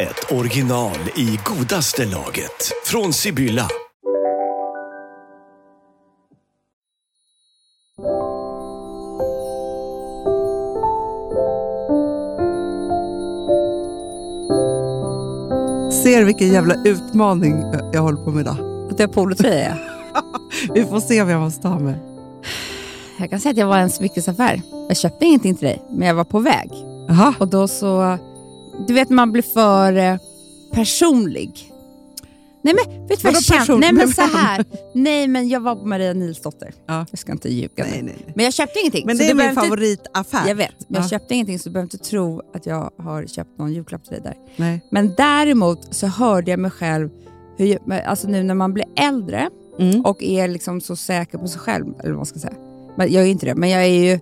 [0.00, 2.72] ett original i godaste laget.
[2.84, 3.68] Från Sibylla.
[16.02, 18.56] Ser vilken jävla utmaning jag håller på med idag.
[18.90, 19.78] Att du har polotröja?
[20.74, 21.98] Vi får se vad jag måste ha med.
[23.18, 24.62] Jag kan säga att jag var i en smyckesaffär.
[24.88, 26.70] Jag köpte ingenting till dig, men jag var på väg.
[27.10, 27.34] Aha.
[27.38, 28.18] Och då så...
[28.88, 30.16] Du vet, man blir för eh,
[30.72, 31.66] personlig.
[32.62, 33.78] Nej men, vet du vad jag känner?
[33.80, 34.64] Nej men så här.
[34.94, 36.74] Nej men jag var på Maria Nilsdotter.
[36.86, 37.06] Ja.
[37.10, 38.32] Jag ska inte ljuga Nej, nej, nej.
[38.36, 39.06] Men jag köpte ingenting.
[39.06, 40.48] Men så det är min favoritaffär.
[40.48, 41.08] Jag vet, men jag Ja.
[41.08, 44.20] köpte ingenting så du behöver inte tro att jag har köpt någon julklapp till dig
[44.22, 44.34] där.
[44.56, 44.80] Nej.
[44.90, 47.10] Men däremot så hörde jag mig själv,
[47.56, 50.04] hur, jag- alltså nu när man blir äldre Mm.
[50.04, 52.54] och är liksom så säker på sig själv, eller vad man ska säga.
[52.96, 54.20] Men jag är ju inte det, men jag är ju...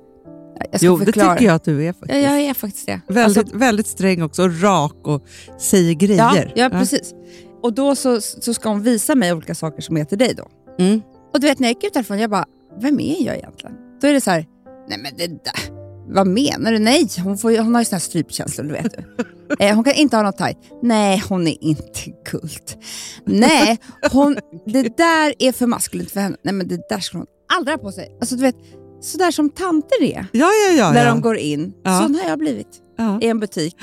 [0.70, 1.33] Jag ska Jo, det förklara.
[1.34, 2.12] tycker jag att du är faktiskt.
[2.14, 3.01] Ja, jag är faktiskt det.
[3.09, 5.27] Väldigt, Alltså, väldigt sträng också rak och
[5.61, 6.53] säger ja, grejer.
[6.56, 7.15] ja, precis.
[7.62, 10.48] Och då så, så ska hon visa mig olika saker som är till dig då.
[10.84, 11.00] Mm.
[11.34, 12.45] Och du vet när jag gick ut därifrån, jag bara,
[12.81, 13.75] vem är jag egentligen?
[14.00, 14.47] Då är det så här,
[14.89, 15.78] nej men det där,
[16.09, 16.78] vad menar du?
[16.78, 19.25] Nej, hon, får, hon har ju såna här strypkänslor, du vet du.
[19.61, 20.56] Eh, hon kan inte ha något tajt.
[20.83, 22.77] Nej, hon är inte kult.
[23.25, 23.78] Nej,
[24.12, 26.37] hon, det där är för maskulint för henne.
[26.43, 27.27] Nej men det där skulle hon
[27.59, 28.17] aldrig ha på sig.
[28.20, 28.55] Alltså du vet,
[29.01, 30.27] sådär som tanter är.
[30.33, 30.93] Ja, ja, ja.
[30.93, 31.73] när de går in.
[31.83, 32.01] Ja.
[32.03, 32.83] Sån har jag blivit
[33.21, 33.77] i en butik.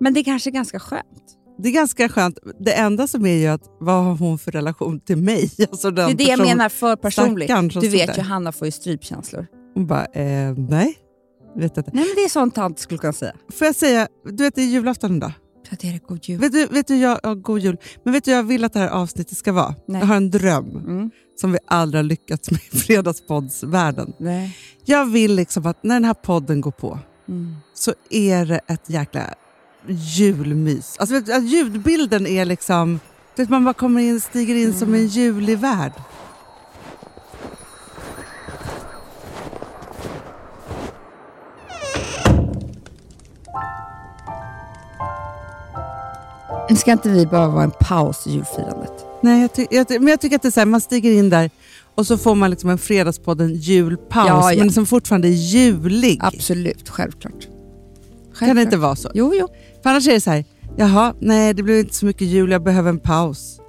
[0.00, 1.36] Men det är kanske är ganska skönt.
[1.58, 2.38] Det är ganska skönt.
[2.60, 5.50] Det enda som är ju att vad har hon för relation till mig?
[5.70, 7.50] Alltså Det är det jag menar, för personligt.
[7.80, 8.22] Du vet ju.
[8.22, 9.46] Hanna får ju strypkänslor.
[9.74, 10.98] Hon bara, eh, nej.
[11.56, 11.90] Vet inte.
[11.94, 13.32] Nej men det är sånt tant skulle kunna säga.
[13.52, 15.32] Får jag säga, du vet det är julafton idag.
[15.70, 16.40] Det god jul.
[16.40, 17.76] Vet du, vet du jag, ja, god jul.
[18.04, 19.74] Men vet du jag vill att det här avsnittet ska vara?
[19.86, 20.00] Nej.
[20.00, 21.10] Jag har en dröm Mm.
[21.40, 24.12] som vi aldrig har lyckats med i Fredagspoddsvärlden.
[24.18, 24.56] Nej.
[24.84, 27.56] Jag vill liksom att när den här podden går på Mm.
[27.74, 29.34] så är det ett jäkla
[29.88, 30.96] julmys.
[30.98, 33.00] Alltså, vet du, ljudbilden är liksom...
[33.48, 35.00] man bara kommer in, stiger in som Mm.
[35.00, 35.92] en julig värld.
[46.74, 48.92] Ska inte vi bara vara en paus i julfirandet?
[49.22, 51.12] Nej, jag, ty- jag, ty- men jag tycker att det är så här, man stiger
[51.12, 51.50] in där
[51.94, 54.58] och så får man liksom en Fredagspodden julpaus, Ja, ja.
[54.64, 56.18] men som fortfarande är julig.
[56.22, 57.48] Absolut, självklart.
[58.38, 59.10] Kan det inte vara så?
[59.14, 59.48] Jo, jo.
[59.82, 60.44] För annars är det så här,
[60.76, 63.60] jaha, nej det blir inte så mycket jul, jag behöver en paus.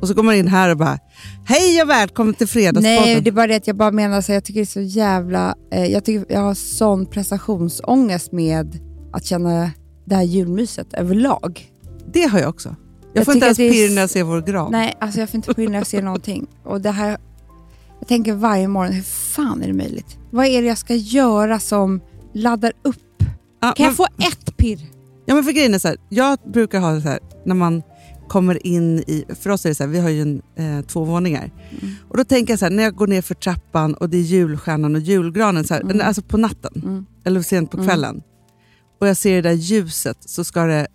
[0.00, 0.98] Och så kommer man in här och bara,
[1.46, 3.02] hej och välkommen till Fredagspodden.
[3.02, 4.80] Nej, det är bara det att jag bara menar så jag tycker det är så
[4.80, 5.54] jävla...
[5.72, 8.78] Eh, jag, tycker jag har sån prestationsångest med
[9.12, 9.70] att känna
[10.04, 11.70] det här julmyset överlag.
[12.14, 12.68] Det har jag också.
[12.68, 12.76] Jag,
[13.20, 14.70] Jag får inte ens pirr när jag ser vår grav.
[14.70, 16.46] Nej, alltså jag får inte skilja när jag ser någonting.
[16.64, 17.18] Och det här,
[17.98, 20.18] jag tänker varje morgon, hur fan är det möjligt?
[20.30, 22.00] Vad är det jag ska göra som
[22.34, 22.96] laddar upp?
[23.60, 24.80] Ja, Kan men, jag få ett pirr?
[25.26, 27.82] ja, men för grejen är så här, jag brukar ha det så här, när man
[28.28, 31.04] kommer in i, för oss är det så här, vi har ju en, eh, två
[31.04, 31.50] våningar.
[31.82, 31.94] Mm.
[32.08, 34.20] Och då tänker jag så här, när jag går ner för trappan och det är
[34.22, 36.00] julstjärnan och julgranen, så här, Mm.
[36.00, 37.06] alltså på natten, Mm.
[37.24, 37.88] eller sent på Mm.
[37.88, 38.22] kvällen,
[39.00, 40.86] och jag ser det där ljuset så ska det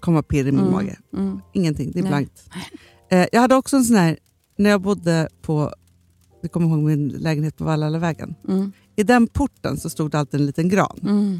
[0.00, 0.72] komma pirr i min Mm.
[0.72, 0.98] mage.
[1.16, 1.40] Mm.
[1.54, 2.10] Ingenting, det är Nej.
[2.10, 2.42] blankt.
[3.10, 4.18] Eh, jag hade också en sån här,
[4.58, 5.72] när jag bodde på,
[6.42, 8.34] du kommer ihåg min lägenhet på Vallallavägen.
[8.48, 8.72] Mm.
[8.96, 10.98] I den porten så stod det alltid en liten gran.
[11.02, 11.38] Mm.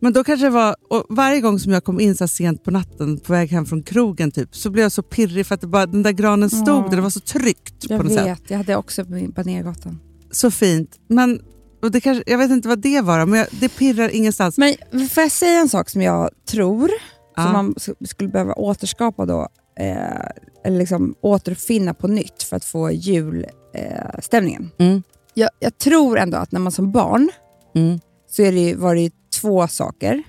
[0.00, 0.76] Men då kanske det var,
[1.08, 4.30] varje gång som jag kom in så sent på natten på väg hem från krogen
[4.30, 6.86] typ, så blev jag så pirrig för att bara, den där granen stod Ja.
[6.90, 6.96] där.
[6.96, 8.42] Det var så tryggt Jag på något vet, sätt.
[8.48, 10.00] jag hade också på Banergatan.
[10.30, 11.00] Så fint.
[11.08, 11.40] Men
[11.82, 14.58] och det kanske, jag vet inte vad det var, men jag, det pirrar ingenstans.
[14.58, 14.74] Men
[15.08, 16.90] får jag säga en sak som jag tror,
[17.36, 17.42] Ja.
[17.42, 17.74] som man
[18.08, 20.26] skulle behöva återskapa då, eh,
[20.64, 24.70] eller liksom återfinna på nytt för att få julstämningen.
[24.78, 24.86] Eh.
[24.86, 25.02] Mm.
[25.34, 27.30] jag, jag tror ändå att när man som barn
[27.74, 28.00] Mm.
[28.30, 30.22] så är det, var det ju två saker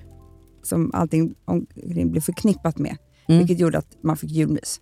[0.62, 2.96] som allting omkring blev förknippat med,
[3.28, 3.38] Mm.
[3.38, 4.80] vilket gjorde att man fick julmys.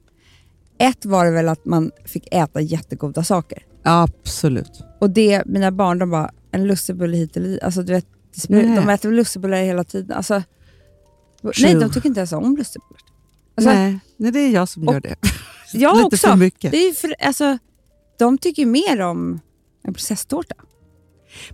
[0.78, 3.62] Ett var det väl att man fick äta jättegoda saker.
[3.82, 4.82] Absolut.
[5.00, 7.62] Och det, mina barn, de bara, en lussebulle hit eller dit.
[7.62, 8.06] Alltså, du vet,
[8.48, 10.16] de äter lussebullar hela tiden.
[10.16, 10.42] Alltså,
[11.62, 13.00] nej, de tycker inte ens om lussebullar.
[13.56, 15.16] Alltså, nej, nej, det är jag som och- gör det.
[15.72, 16.26] Jag Lite också.
[16.28, 16.70] för mycket.
[16.70, 17.58] Det är för, alltså,
[18.18, 19.40] de tycker mer om
[19.82, 20.54] en prinsesstårta.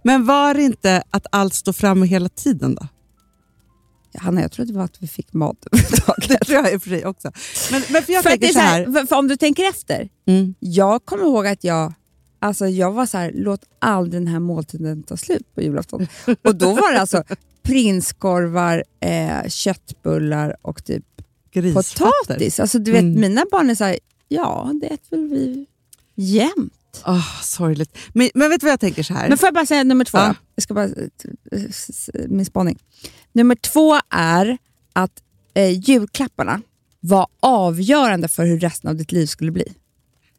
[0.04, 2.88] Men var det inte att allt står framme hela tiden då?
[4.18, 5.56] Hanna, jag trodde det var att vi fick mat.
[6.28, 7.32] Det tror jag i och för sig också.
[7.70, 8.84] Men, men för jag för, tänker så här.
[8.84, 10.08] för, för om du tänker efter.
[10.26, 10.54] Mm.
[10.58, 11.92] Jag kommer ihåg att jag,
[12.38, 16.06] alltså jag var så här, låt aldrig den här måltiden ta slut på julafton.
[16.44, 17.24] Och då var det alltså
[17.62, 21.04] prinskorvar, eh, köttbullar och typ
[21.52, 22.04] Grisfötter.
[22.26, 22.60] potatis.
[22.60, 23.20] Alltså du vet, Mm.
[23.20, 23.98] mina barn är så här,
[24.28, 25.66] ja det äter väl vi
[26.14, 26.72] jämt.
[27.06, 27.98] Åh, sorgligt.
[28.12, 29.28] Men, men vet du vad jag tänker så här?
[29.28, 30.18] Men får jag bara säga nummer två?
[30.18, 30.34] Ja.
[30.54, 32.78] Jag ska bara, eh, min spaning.
[33.32, 34.58] Nummer två är
[34.92, 35.22] att
[35.54, 36.60] eh, julklapparna
[37.00, 39.72] var avgörande för hur resten av ditt liv skulle bli.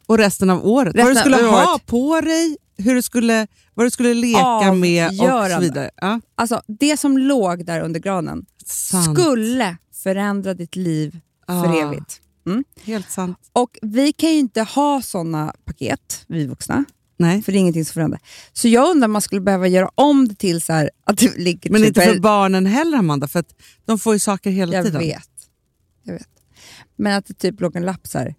[0.05, 0.95] och resten av året.
[0.95, 5.07] Resten vad du skulle ha på dig, hur du skulle, vad du skulle leka med
[5.09, 5.89] och så vidare.
[5.95, 9.17] Ja, Alltså det som låg där under granen sant.
[9.19, 11.81] skulle förändra ditt liv för Ah.
[11.81, 12.19] evigt.
[12.45, 12.63] Mm.
[12.83, 13.37] Helt sant.
[13.53, 16.85] Och vi kan ju inte ha såna paket, vi vuxna,
[17.17, 17.41] Nej.
[17.41, 18.19] för det är ingenting som förändrar.
[18.53, 21.37] Så jag undrar om man skulle behöva göra om det till så här att det
[21.37, 23.43] ligger Men typ inte för barnen heller Amanda, för
[23.85, 24.99] de får ju saker hela Jag tiden.
[25.01, 25.29] vet.
[26.03, 26.27] jag vet.
[26.95, 28.35] Men att det typ låg en lapp så här.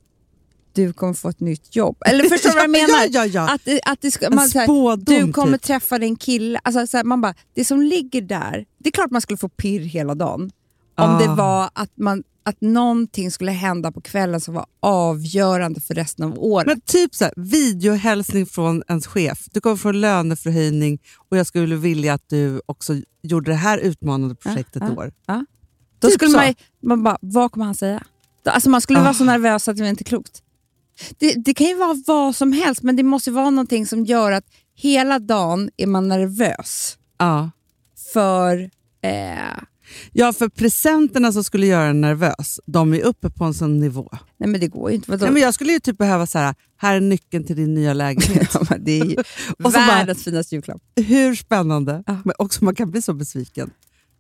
[0.75, 1.97] Du kommer få ett nytt jobb.
[2.07, 2.89] Eller förstår du vad jag menar?
[3.01, 3.55] Ja, ja, ja.
[3.55, 5.63] Att, det- att det ska, man, spådom, du kommer typ.
[5.63, 6.61] träffa din kille.
[6.65, 9.49] Alltså, så här, man bara, det som ligger där, det är klart man skulle få
[9.49, 10.51] pirr hela dagen.
[10.97, 11.19] Om Ah.
[11.19, 16.25] det var att, man, att någonting skulle hända på kvällen som var avgörande för resten
[16.25, 16.67] av året.
[16.67, 19.39] Men typ så här, videohälsning från ens chef.
[19.53, 20.99] Du kommer få en löneförhöjning
[21.31, 25.13] och jag skulle vilja att du också gjorde det här utmanande projektet i år.
[25.99, 28.03] Då typ skulle man, man bara, vad kommer han säga?
[28.47, 29.03] Alltså man skulle Ah.
[29.03, 30.43] vara så nervös att det var inte klokt.
[31.19, 34.33] Det, det kan ju vara vad som helst, men det måste vara någonting som gör
[34.33, 34.45] att
[34.75, 37.51] hela dagen är man nervös Ja.
[38.13, 38.71] för...
[39.03, 39.63] Eh,
[40.13, 44.09] ja, för presenterna som skulle göra en nervös, de är uppe på en sån nivå.
[44.37, 45.11] nej men det går ju inte.
[45.11, 45.25] Vadå?
[45.25, 47.93] Nej, men jag skulle ju typ behöva så här, här är nyckeln till din nya
[47.95, 48.49] lägenhet.
[48.71, 49.17] Ja, det är ju
[49.59, 50.83] bara- världens finaste julklapp.
[50.97, 52.05] Hur spännande?
[52.07, 52.19] Ja.
[52.25, 53.71] Men också man kan bli så besviken.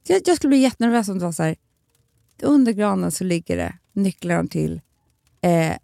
[0.06, 1.56] Jag, jag skulle bli jättenervös om det var så här,
[2.42, 4.80] under granen så ligger det nycklarna till
[5.42, 5.76] eh,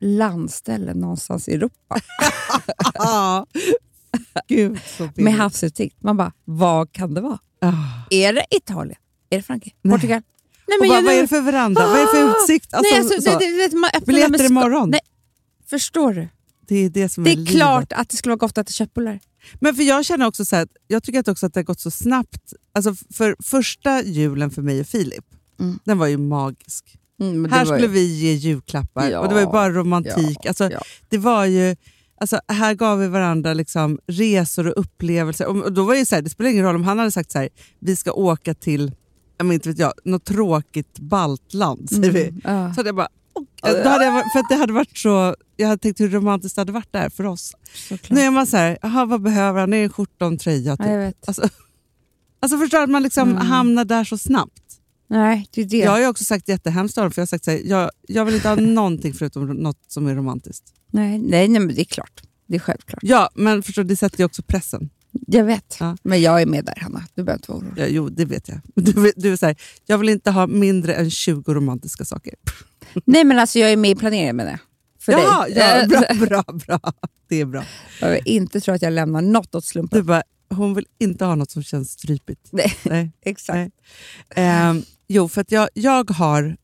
[0.00, 2.00] landställe någonstans i Europa.
[4.48, 5.96] Gud så med havsutsikt.
[6.02, 7.38] Man bara, vad kan det vara?
[7.60, 7.72] Ah.
[8.10, 8.98] Är det Italien?
[9.30, 9.76] Är det Frankrike?
[9.90, 10.22] Portugal?
[10.68, 11.86] Nej, Och bara, jag- vad är det för veranda?
[11.86, 12.34] vad är det för Ah!
[12.42, 12.74] utsikt?
[12.74, 13.38] Alltså, Nej, alltså, så.
[13.38, 14.90] det, det, Biljetter imorgon.
[14.90, 15.00] Nej,
[15.70, 16.28] förstår du?
[16.68, 18.72] det är det som Det är, är klart att det skulle vara gott att äta
[18.72, 19.20] köttbullar.
[19.60, 21.90] Men för jag känner också så här, jag tycker också att det har gått så
[21.90, 22.52] snabbt.
[22.74, 25.24] Alltså för första julen för mig och Filip,
[25.60, 25.78] Mm.
[25.84, 26.98] den var ju magisk.
[27.20, 30.38] Mm, här skulle ju- vi ge julklappar Ja, och det var ju bara romantik.
[30.42, 30.80] ja, alltså, ja.
[31.08, 31.76] Det var ju,
[32.20, 35.46] alltså, här gav vi varandra liksom resor och upplevelser.
[35.46, 37.30] Och, då var det, ju så här, det spelar ingen roll om han hade sagt
[37.32, 37.48] så här,
[37.78, 38.92] vi ska åka till
[39.36, 41.90] jag men inte vet jag, något tråkigt baltland.
[41.90, 42.28] Säger vi.
[42.44, 42.74] Mm.
[42.74, 43.44] Så hade jag bara, oh,
[43.82, 46.72] då hade jag, för det hade varit så, jag hade tänkt hur romantiskt det hade
[46.72, 47.54] varit där för oss.
[47.88, 48.10] Såklart.
[48.10, 49.72] Nu är man så här, aha, vad behöver han?
[49.72, 50.76] Är det en skjorta och en tröja?
[50.76, 50.86] Typ.
[50.86, 51.28] Ja, jag vet.
[51.28, 51.48] Alltså,
[52.40, 53.46] alltså förstår att man liksom Mm.
[53.46, 54.62] hamnar där så snabbt.
[55.08, 55.76] Nej, det är det.
[55.76, 58.24] Jag har ju också sagt jättehemskt av för jag har sagt så här, jag, jag
[58.24, 60.72] vill inte ha någonting förutom något som är romantiskt.
[60.90, 62.22] Nej, nej, nej, men det är klart.
[62.46, 63.00] Det är självklart.
[63.02, 64.90] Ja, men förstår det sätter ju också pressen.
[65.26, 65.76] Jag vet.
[65.80, 65.96] Ja.
[66.02, 67.04] Men jag är med där, Hanna.
[67.14, 67.82] Du behöver inte vara orolig.
[67.82, 68.60] Ja, jo, det vet jag.
[68.74, 69.56] Du, du är så här,
[69.86, 72.34] jag vill inte ha mindre än 20 romantiska saker.
[73.04, 74.58] Nej, men alltså jag är med i planeringen med det.
[75.00, 75.54] För Jaha, dig.
[75.56, 76.92] ja, bra, bra, bra.
[77.28, 77.64] Det är bra.
[78.00, 79.98] Jag vill inte tro att jag lämnar något åt slumpen.
[79.98, 82.48] Du bara, hon vill inte ha något som känns strypigt.
[82.50, 83.12] Nej, Nej.
[83.22, 83.56] exakt.
[83.56, 83.70] Nej.
[84.34, 86.56] Ehm, jo, för att jag, jag har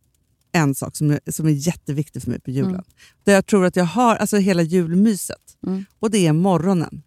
[0.52, 2.70] en sak som är, som är jätteviktig för mig på julen.
[2.70, 2.84] Mm.
[3.24, 5.56] Där jag tror att jag har alltså hela julmyset.
[5.66, 5.84] Mm.
[5.98, 7.02] Och det är morgonen.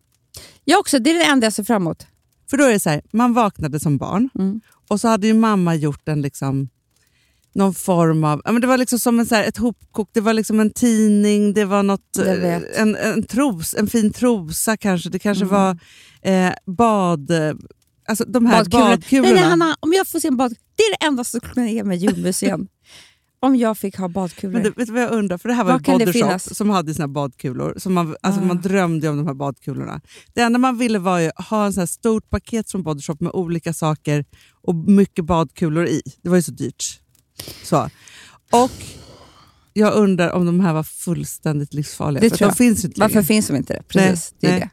[0.66, 2.08] Jag också, det är det enda jag ser fram emot.
[2.50, 4.62] För då är det så här, man vaknade som barn Mm.
[4.88, 6.70] och så hade ju mamma gjort en liksom,
[7.58, 8.42] någon form av...
[8.46, 10.72] Ja, men det var liksom som en, så här, ett hopkok, det var liksom en
[10.72, 15.56] tidning, det var något, eh, en, en, tros, en fin trosa kanske, det kanske Mm.
[15.56, 15.78] var
[16.22, 17.32] eh, bad...
[18.10, 18.84] Alltså de här Badkulor.
[18.90, 19.28] badkulorna.
[19.30, 20.52] Nej, nej, Hanna, om jag får se en bad...
[20.52, 22.68] Det är det enda som skulle kunna ge mig julmys igen.
[23.40, 24.54] om jag fick ha badkulor.
[24.54, 25.38] Men du, vet du vad jag undrar?
[25.38, 26.56] För det här var Var ju kan det Body Shop finnas?
[26.56, 27.74] som hade sina badkulor.
[27.78, 28.46] Som man, alltså Ah.
[28.46, 30.02] man drömde om de här badkulorna.
[30.34, 33.18] Det enda man ville var ju ha en sån här stort paket från Body Shop
[33.20, 34.26] med olika saker
[34.62, 36.02] och mycket badkulor i.
[36.22, 37.00] Det var ju så dyrt.
[37.64, 37.90] Så.
[38.52, 38.72] Och
[39.74, 42.22] jag undrar om de här var fullständigt livsfarliga.
[42.22, 42.58] Det tror de jag.
[42.58, 43.84] finns inte Varför finns de inte det?
[43.88, 44.60] Precis, Nej, det är nej.
[44.60, 44.70] det.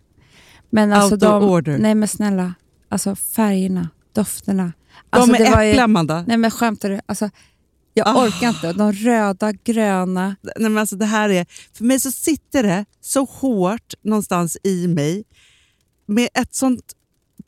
[0.70, 1.78] Men alltså Out of de, order.
[1.78, 2.54] Nej men snälla,
[2.88, 4.72] alltså färgerna, dofterna.
[5.10, 6.24] De Alltså, är var ju- äpple, Amanda.
[6.28, 7.00] Nej men skämtar du?
[7.06, 7.30] Alltså,
[7.94, 8.26] jag Ah.
[8.26, 8.72] orkar inte.
[8.72, 10.36] De röda, gröna.
[10.42, 14.86] Nej, men alltså det här är, för mig så sitter det så hårt någonstans i
[14.88, 15.24] mig
[16.06, 16.92] med ett sånt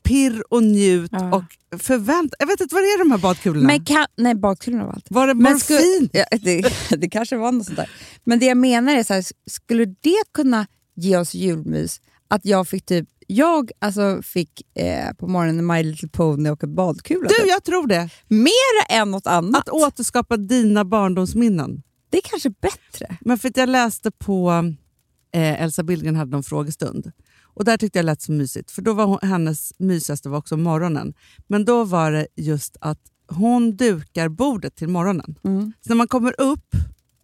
[0.07, 1.35] pirr och njut Ja.
[1.35, 1.43] och
[1.79, 2.35] förväntan.
[2.39, 3.67] Jag vet inte, vad är de här badkulorna?
[3.67, 5.05] Men kan, nej, bakkulorna var allt.
[5.09, 6.09] var det morfin?
[6.13, 7.89] ja, det, det kanske var något sånt där.
[8.23, 12.01] Men det jag menar är, så här, skulle det kunna ge oss julmys?
[12.27, 16.75] Att jag fick typ jag alltså fick eh, på morgonen My Little Pony och en
[16.75, 17.27] badkula.
[17.27, 17.47] Du, typ.
[17.47, 18.09] jag tror det.
[18.27, 19.61] Mera än något annat.
[19.61, 21.83] Att återskapa dina barndomsminnen.
[22.09, 23.17] Det är kanske bättre.
[23.21, 24.51] Men för att jag läste på
[25.33, 27.11] eh, Elsa Billgren hade någon frågestund.
[27.57, 28.71] Och där tyckte jag lät så mysigt.
[28.71, 31.13] För då var hon, hennes mysigaste var också morgonen.
[31.47, 35.35] Men då var det just att hon dukar bordet till morgonen.
[35.43, 35.73] Mm.
[35.81, 36.75] Så när man kommer upp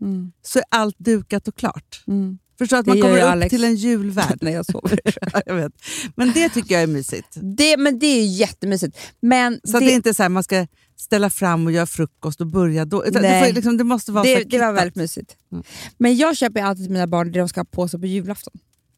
[0.01, 0.31] Mm.
[0.41, 2.03] så är allt dukat och klart.
[2.07, 2.37] Mm.
[2.57, 3.49] Förstår att Det man kommer upp Alex.
[3.49, 4.37] till en julvärld.
[4.41, 4.99] När jag sover.
[5.33, 5.71] Ja, jag vet.
[6.15, 7.27] Men det tycker jag är mysigt.
[7.41, 8.97] det, men det är ju jättemysigt.
[9.19, 12.41] Men Så att det är inte så här, man ska ställa fram och göra frukost
[12.41, 13.01] och börja då.
[13.01, 15.37] Det, liksom, det måste vara det, det var väldigt mysigt.
[15.51, 15.63] Mm.
[15.97, 18.53] Men jag köper alltid till mina barn det de ska ha på sig på julafton.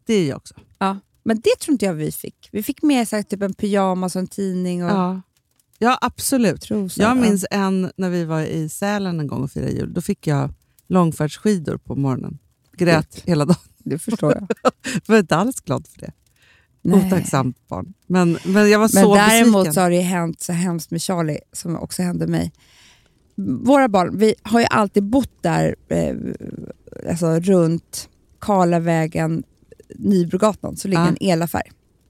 [0.05, 0.53] Det är jag också.
[0.79, 0.99] Ja.
[1.25, 2.49] Men det tror inte jag vi fick.
[2.51, 5.21] Vi fick med så här, typ en pyjamas och en tidning och Ja.
[5.79, 6.61] ja, absolut.
[6.61, 7.03] trosor.
[7.03, 9.93] Jag minns en när vi var i Sälen en gång och firade jul.
[9.93, 10.53] Då fick jag
[10.87, 12.37] långfärdsskidor på morgonen.
[12.77, 13.57] Grät hela dagen.
[13.77, 14.47] Det förstår jag.
[14.83, 16.11] Jag var inte alls glad för det.
[16.81, 17.07] Nej.
[17.07, 17.93] Otacksamt barn.
[18.07, 19.73] Men, men jag var Men så däremot besviken.
[19.73, 22.51] så har det hänt så hemskt med Charlie, som också hände mig.
[23.63, 26.15] Våra barn, vi har ju alltid bott där eh,
[27.09, 29.43] alltså runt Karlavägen,
[29.95, 31.07] Nybrogatan, så ligger Ja.
[31.07, 31.61] en elaffär.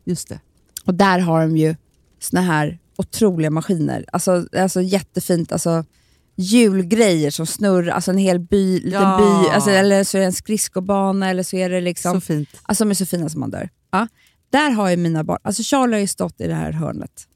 [0.06, 0.40] Just det.
[0.86, 1.76] Och där har de ju
[2.20, 4.06] såna här otroliga maskiner.
[4.12, 5.84] Alltså, alltså jättefint, alltså
[6.36, 9.18] julgrejer som snurrar, alltså en hel by, liten Ja.
[9.44, 12.14] by, alltså, eller så är det en skridskobana eller så är det liksom...
[12.14, 12.50] Så fint.
[12.64, 13.70] Alltså de är så fina som man dör.
[13.92, 14.08] Ja.
[14.50, 17.28] Där har ju mina barn, alltså Charlie har ju stått i det här hörnet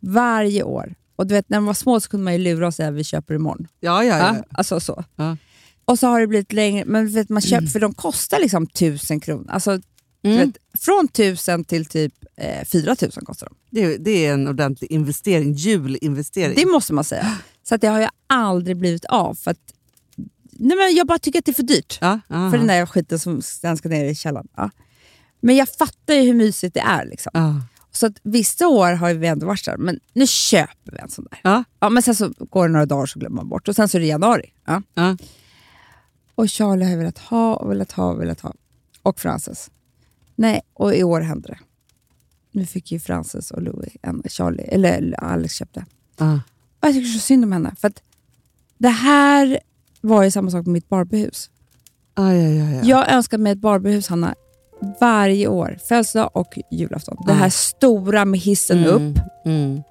[0.00, 0.94] varje år.
[1.16, 3.04] Och du vet, när de var små så kunde man ju lura och säga vi
[3.04, 3.66] köper imorgon.
[3.80, 4.36] Ja, ja, ja.
[4.36, 4.44] Ja.
[4.50, 5.04] Alltså så.
[5.16, 5.36] Ja.
[5.84, 9.20] Och så har det blivit längre, men vet, man köper, för de kostar liksom tusen
[9.20, 9.46] kronor.
[9.48, 9.80] Alltså,
[10.24, 10.36] Mm.
[10.38, 13.56] vet, från tusen till typ eh, fyra tusen kostar de.
[13.80, 15.52] Det, det är en ordentlig investering.
[15.52, 16.54] Julinvestering.
[16.56, 17.38] Det måste man säga.
[17.62, 19.34] Så att det har ju aldrig blivit av.
[19.34, 19.58] För att,
[20.52, 21.98] nej men jag bara tycker att det är för dyrt.
[22.00, 22.20] ja.
[22.28, 24.48] För den där skiten som sen ska ner i källaren.
[24.56, 24.70] Ja.
[25.40, 27.06] Men jag fattar ju hur mysigt det är.
[27.06, 27.30] Liksom.
[27.34, 27.60] ja.
[27.92, 31.10] Så att vissa år har vi ändå varit så här, men nu köper vi en
[31.10, 31.40] sån där.
[31.44, 31.64] Ja.
[31.80, 33.96] Ja, men sen så går det några dagar så glömmer man bort och sen så
[33.98, 34.52] är det januari.
[34.66, 34.82] Ja.
[36.34, 38.52] Och Charlie har jag velat ha och velat ha och velat ha.
[39.02, 39.70] Och Frances.
[40.34, 41.58] Nej, och i år hände det.
[42.52, 45.84] Nu fick ju Frances och Louis en Charlie, eller Alex köpte.
[46.80, 47.74] Och jag tycker så synd om henne.
[47.78, 48.02] För att
[48.78, 49.58] det här
[50.00, 51.50] var ju samma sak med mitt Barbiehus.
[52.14, 52.82] Ja, ja, ja, ja.
[52.84, 54.34] Jag önskar mig ett Barbiehus, Hanna,
[55.00, 55.78] varje år.
[55.88, 57.16] Födelsedag och julafton.
[57.26, 59.00] Det här stora med hissen upp.
[59.00, 59.82] Mm, mm.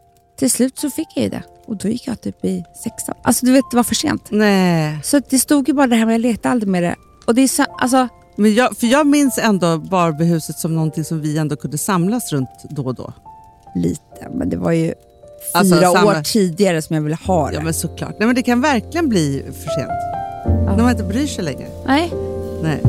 [0.42, 1.44] Till slut så fick jag ju det.
[1.66, 3.16] Och då gick jag typ i sexan.
[3.24, 4.28] Alltså du vet, det var för sent.
[4.30, 5.00] Nej.
[5.04, 6.96] Så det stod ju bara där hemma, jag lekte aldrig med det.
[7.28, 11.22] Och det är så, alltså, Men jag, för jag minns ändå Barbiehuset som någonting som
[11.22, 13.14] vi ändå kunde samlas runt då och då.
[13.76, 14.94] lite, men det var ju
[15.54, 17.54] Alltså, fyra samma- år tidigare som jag ville ha det.
[17.56, 18.16] Ja men såklart.
[18.20, 19.90] Nej, men det kan verkligen bli för sent.
[20.66, 21.68] När man inte bryr sig längre.
[21.86, 22.12] Nej.
[22.64, 22.82] Nej.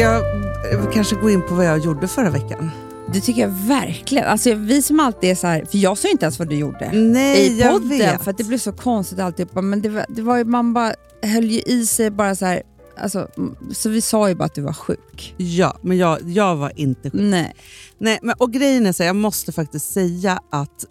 [0.00, 2.70] Ska jag eh, kanske gå in på vad jag gjorde förra veckan?
[3.12, 4.24] Det tycker jag verkligen.
[4.24, 6.56] Alltså, vi som alltid är så här, för jag sa ju inte ens vad du
[6.56, 9.62] gjorde Nej, i podden, för att det blev så konstigt alltihopa.
[9.62, 12.62] Men det var, det var ju, man bara höll ju i sig bara så här,
[12.98, 13.28] alltså,
[13.72, 15.34] så vi sa ju bara att du var sjuk.
[15.36, 17.20] Ja, men jag, jag var inte sjuk.
[17.20, 17.54] Nej.
[17.98, 20.86] Nej, men, och grejen är så här, jag måste faktiskt säga att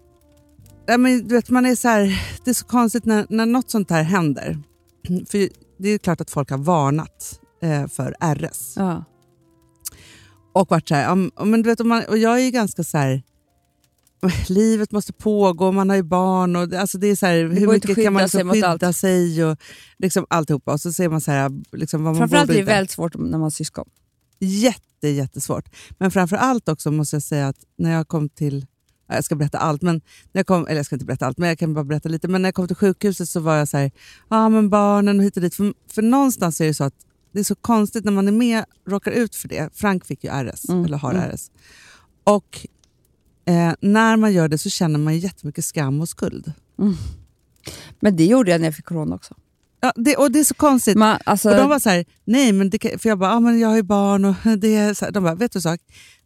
[0.86, 3.72] ja, men, du vet, man är så här, det är så konstigt när, när något
[3.72, 4.58] sånt här händer.
[5.30, 8.74] För det är ju klart att folk har varnat eh, för RS.
[8.75, 9.04] Ja.
[10.54, 13.24] Och varit så här, men du vet, man, och jag är ju ganska så här,
[14.48, 17.50] livet måste pågå, man har ju barn och det- alltså det är så här, hur
[17.51, 18.96] inte att mycket kan man sig liksom mot skydda allt.
[18.96, 19.58] sig och
[19.98, 20.74] liksom alltihopa.
[20.74, 23.32] Och så ser man så här, liksom vad man Framförallt är det väldigt svårt när
[23.32, 23.89] man har syskon.
[24.39, 25.70] Jätte, jättesvårt.
[25.98, 28.66] Men framför allt också måste jag säga att när jag kom till,
[29.08, 29.96] ja, jag ska berätta allt, men
[30.32, 32.28] när jag kom, eller jag ska inte berätta allt, men jag kan bara berätta lite.
[32.28, 33.92] Men när jag kom till sjukhuset så var jag så här,
[34.30, 35.56] ja men barnen och hit och dit.
[35.56, 36.94] För, för någonstans är det så att
[37.31, 39.69] det är så konstigt när man är med, råkar ut för det.
[39.74, 41.31] Frank fick ju RS, Mm, eller har mm.
[41.31, 41.51] RS.
[42.24, 42.67] Och
[43.45, 46.53] eh, när man gör det så känner man jättemycket skam och skuld.
[48.00, 49.36] Men det gjorde jag när jag fick corona också.
[49.81, 50.98] Ja, det, och det är så konstigt.
[50.98, 53.59] Man, alltså, Och de var så här, nej men det för jag bara, ah, men
[53.59, 55.12] jag har ju barn och det är så här.
[55.12, 55.79] De bara, vet du sak?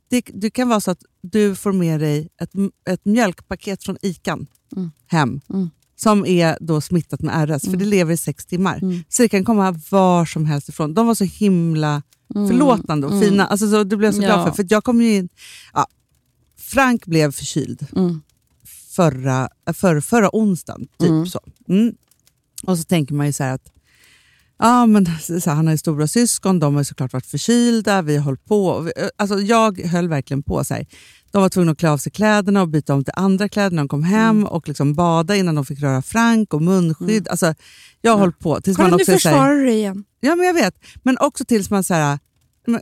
[0.09, 2.51] Det, det kan vara så att du får med dig ett,
[2.89, 4.91] ett mjölkpaket från ICAn Mm.
[5.07, 5.69] hem Mm.
[6.03, 8.77] Som är då smittat med RS, för det lever i sex timmar.
[8.81, 9.03] Mm.
[9.09, 10.93] Så det kan komma var som helst ifrån.
[10.93, 12.01] De var så himla
[12.33, 13.23] förlåtande och Mm.
[13.29, 13.45] fina.
[13.45, 14.45] Alltså, så, det blev jag så glad Ja.
[14.45, 14.51] för.
[14.51, 15.29] För jag kom ju in...
[15.73, 15.87] Ja,
[16.59, 17.87] Frank blev förkyld.
[17.95, 18.21] Mm.
[18.95, 20.87] förra, äh, för, förra onsdagen.
[20.99, 21.25] Typ Mm.
[21.27, 21.39] så.
[21.69, 21.93] Mm.
[22.63, 23.71] Och så tänker man ju så här att
[24.59, 25.05] ja, men,
[25.41, 28.79] så han har ju stora syskon, de har såklart varit förkylda, vi har hållit på.
[28.79, 30.63] vi- Alltså, jag höll verkligen på.
[30.63, 30.85] Så här.
[31.33, 33.81] De var tvungna att klä av sig kläderna och byta om till andra kläder när
[33.83, 34.43] de kom hem Mm.
[34.47, 37.27] och liksom bada innan de fick röra Frank och munskydd.
[37.27, 37.53] Alltså,
[38.01, 38.61] jag har hållit på.
[38.61, 40.03] Tills Kolla man nu också här- försvarar du igen.
[40.19, 40.75] Ja, men jag vet.
[41.03, 42.19] Men också tills man så här,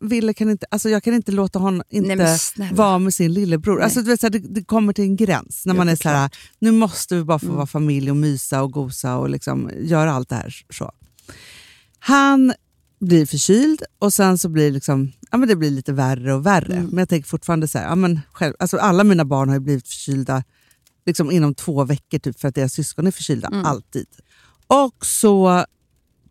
[0.02, 3.76] Ville kan inte, alltså jag kan inte låta honom inte Nej, vara med sin lillebror.
[3.76, 3.84] Nej.
[3.84, 5.92] Alltså, du vet, så här, det, det kommer till en gräns när Ja, man är
[5.92, 6.30] är så här,
[6.60, 7.56] nu måste vi bara få Mm.
[7.56, 10.56] vara familj och mysa och gosa och liksom göra allt det här.
[10.74, 10.92] Så.
[12.00, 12.54] Han
[13.02, 16.46] blir förkyld och sen så blir det, liksom, ja, men det blir lite värre och
[16.46, 16.74] värre.
[16.74, 16.90] Mm.
[16.90, 19.88] Men jag tänker fortfarande så här, ja, men själv, alltså alla mina barn har blivit
[19.88, 20.44] förkylda
[21.06, 23.48] liksom inom två veckor typ, för att deras syskon är förkylda.
[23.48, 23.66] Mm.
[23.66, 24.08] Alltid.
[24.68, 25.66] Och så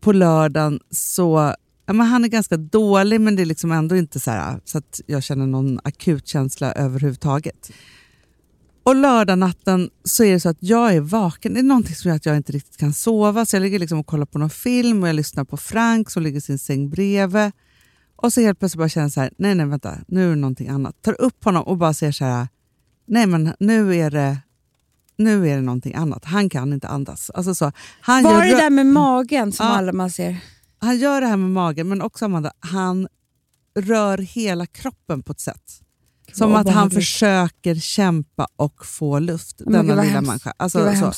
[0.01, 1.55] på lördagen så...
[1.87, 4.79] Ja, men han är ganska dålig, men det är liksom ändå inte så, här, så
[4.79, 7.71] att jag känner någon akut känsla överhuvudtaget.
[8.91, 11.55] Och lördagnatten så är det så att jag är vaken.
[11.55, 13.47] Det är någonting som gör att jag inte riktigt kan sova.
[13.47, 16.23] Så jag ligger liksom och kollar på någon film och jag lyssnar på Frank som
[16.23, 17.53] ligger i sin säng bredvid.
[18.17, 20.37] Och så helt plötsligt bara känner jag så här, nej nej vänta, nu är det
[20.37, 21.03] någonting annat.
[21.03, 22.49] Tar upp honom och bara säger så här,
[23.07, 24.39] nej men nu är det,
[25.17, 26.25] nu är det någonting annat.
[26.25, 27.31] Han kan inte andas.
[27.31, 29.73] Alltså så, han Var gör det där med magen som Ja.
[29.73, 30.37] alla man ser?
[30.79, 33.09] han gör det här med magen, men också Amanda, han
[33.79, 35.81] rör hela kroppen på ett sätt.
[36.33, 40.53] Som att han försöker kämpa och få luft, Men denna lilla människa.
[40.57, 41.13] Alltså, så.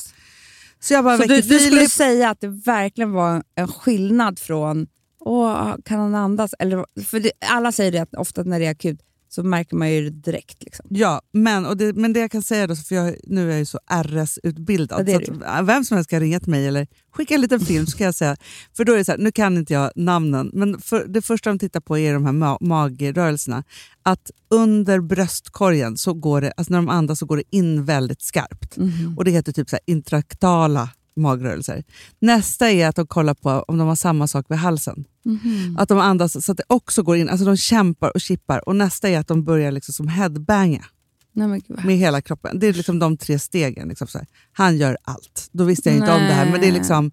[0.80, 4.86] så jag bara Så du, du skulle säga att det verkligen var en skillnad från,
[5.20, 6.54] åh, kan han andas?
[6.58, 9.00] Eller, för det, alla säger det ofta när det är akut
[9.34, 10.62] så märker man ju det direkt.
[10.64, 10.86] Liksom.
[10.88, 13.58] Ja, men, och det, men det jag kan säga då, för jag, nu är jag
[13.58, 17.40] ju så RS-utbildad, Ja, så vem som helst kan ringa till mig eller skicka en
[17.40, 18.36] liten film så kan jag säga.
[18.76, 21.50] För då är det så här, nu kan inte jag namnen, men för, det första
[21.50, 23.64] de tittar på är de här ma- magrörelserna.
[24.02, 28.22] Att under bröstkorgen, så går det, alltså när de andas så går det in väldigt
[28.22, 28.76] skarpt.
[28.76, 29.14] Mhm.
[29.18, 31.84] Och Det heter typ så här intraktala magrörelser.
[32.18, 35.04] Nästa är att de kollar på om de har samma sak vid halsen.
[35.24, 35.76] Mhm.
[35.78, 38.68] Att de andas så att det också går in, alltså de kämpar och chippar.
[38.68, 40.84] Och nästa är att de börjar liksom som headbanga
[41.32, 42.58] Nej, med hela kroppen.
[42.58, 43.88] Det är liksom de tre stegen.
[43.88, 44.08] Liksom.
[44.52, 45.48] Han gör allt.
[45.52, 46.50] Då visste jag inte om det här.
[46.50, 46.78] Men det är, Nej.
[46.78, 47.10] liksom,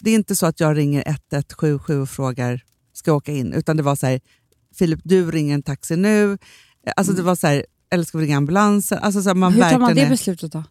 [0.00, 2.62] det är inte så att jag ringer 1177 och frågar,
[2.92, 3.52] ska jag åka in?
[3.52, 4.20] Utan det var så här,
[4.78, 6.38] Filip du ringer en taxi nu.
[6.96, 8.98] Alltså det var så här, eller ska vi ringa ambulansen?
[8.98, 10.64] Alltså så här, man Hur tar man det beslutet då?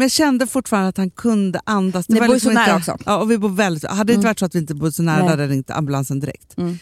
[0.00, 2.08] Men jag kände fortfarande att han kunde andas.
[2.08, 2.96] Ni var bor ju så inte- nära också.
[3.06, 4.24] Ja, och vi bor väldigt, hade det inte Mm.
[4.30, 5.28] varit så att vi inte bodde så nära Nej.
[5.28, 6.58] hade jag ringt ambulansen direkt.
[6.58, 6.78] Mm.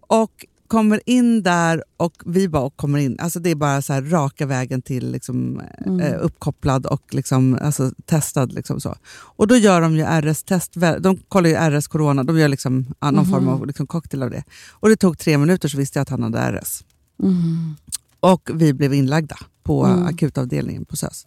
[0.00, 3.20] Och kommer in där och vi bara kommer in.
[3.20, 6.00] Alltså det är bara så här raka vägen till liksom, Mm.
[6.00, 8.52] eh, uppkopplad och liksom, alltså, testad.
[8.52, 8.96] Liksom så.
[9.36, 10.72] Och då gör de ju RS-test.
[11.00, 12.24] De kollar ju RS corona.
[12.24, 13.30] De gör liksom, någon Mhm.
[13.30, 14.44] form av liksom, cocktail av det.
[14.70, 16.84] Och det tog tre minuter så visste jag att han hade RS.
[17.22, 17.76] Mhm.
[18.20, 20.06] Och vi blev inlagda på Mm.
[20.06, 21.26] akutavdelningen på SÖS.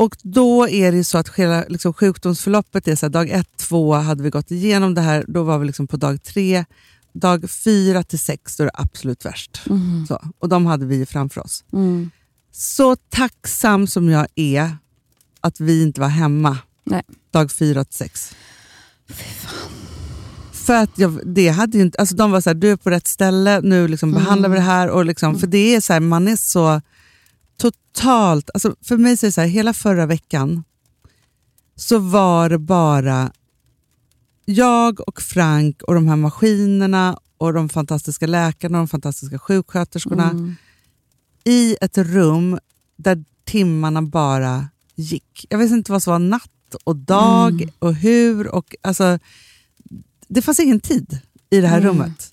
[0.00, 3.94] Och då är det så att hela liksom, sjukdomsförloppet är så här, dag ett, två
[3.94, 6.64] hade vi gått igenom det här, då var vi liksom på dag tre.
[7.12, 9.62] Dag fyra till sex då är det absolut värst.
[9.66, 10.06] Mhm.
[10.08, 11.64] Så, och de hade vi framför oss.
[11.72, 12.10] Mm.
[12.52, 14.76] Så tacksam som jag är
[15.40, 17.02] att vi inte var hemma Nej.
[17.30, 18.34] dag fyra till sex.
[20.52, 22.90] För att jag, det hade ju inte, alltså de var så här, du är på
[22.90, 24.88] rätt ställe, nu liksom behandlar vi det här.
[24.88, 26.80] Och liksom, För det är så här, man är så
[27.60, 30.64] totalt, alltså för mig så är det så här, hela förra veckan
[31.76, 33.32] så var det bara
[34.44, 40.30] jag och Frank och de här maskinerna och de fantastiska läkarna och de fantastiska sjuksköterskorna
[40.30, 40.54] Mm.
[41.44, 42.58] i ett rum
[42.96, 45.46] där timmarna bara gick.
[45.48, 47.70] Jag visste inte vad som var natt och dag Mm.
[47.78, 48.48] och hur.
[48.48, 49.18] Och, alltså,
[50.28, 51.18] det fanns ingen tid
[51.50, 51.88] i det här Mm.
[51.90, 52.29] rummet.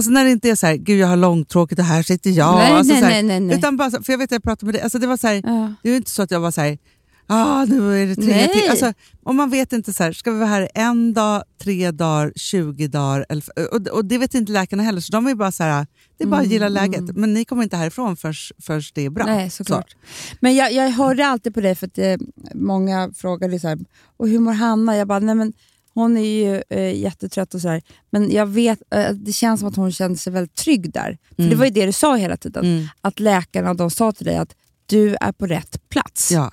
[0.00, 2.54] Alltså när det inte är så här, gud jag har långtråkigt och här sitter jag.
[2.56, 3.56] nej, alltså, nej, så här, nej, nej.
[3.58, 5.26] Utan bara, så- för jag vet att jag pratade med dig, alltså, det var så
[5.26, 5.74] här, Ja.
[5.82, 6.78] det är ju inte så att jag var så här,
[7.26, 8.48] ah, nu är det tre Nej.
[8.48, 8.70] till.
[8.70, 12.32] Alltså, om man vet inte, så här, ska vi vara här en dag, tre dagar,
[12.36, 13.26] 20 dagar?
[13.28, 15.86] Eller, och, och det vet inte läkarna heller, så de är bara så här,
[16.18, 17.00] det är bara att gilla Mm, läget.
[17.00, 17.14] mm.
[17.20, 19.26] Men ni kommer inte härifrån förrän, förrän det är bra.
[19.26, 19.96] Nej, såklart.
[20.40, 22.16] Men jag, jag hörde alltid på dig för att eh,
[22.54, 23.78] många frågade så här,
[24.16, 24.96] och hur mår Hanna?
[24.96, 25.52] Jag bara, nej men
[25.94, 27.82] hon är ju eh, jättetrött och så här.
[28.10, 31.18] Men jag vet, eh, det känns som att hon kände sig väldigt trygg där.
[31.36, 31.50] För Mm.
[31.50, 32.64] det var ju det du sa hela tiden.
[32.64, 32.86] Mm.
[33.00, 36.30] Att läkarna de sa till dig att du är på rätt plats.
[36.32, 36.52] Ja,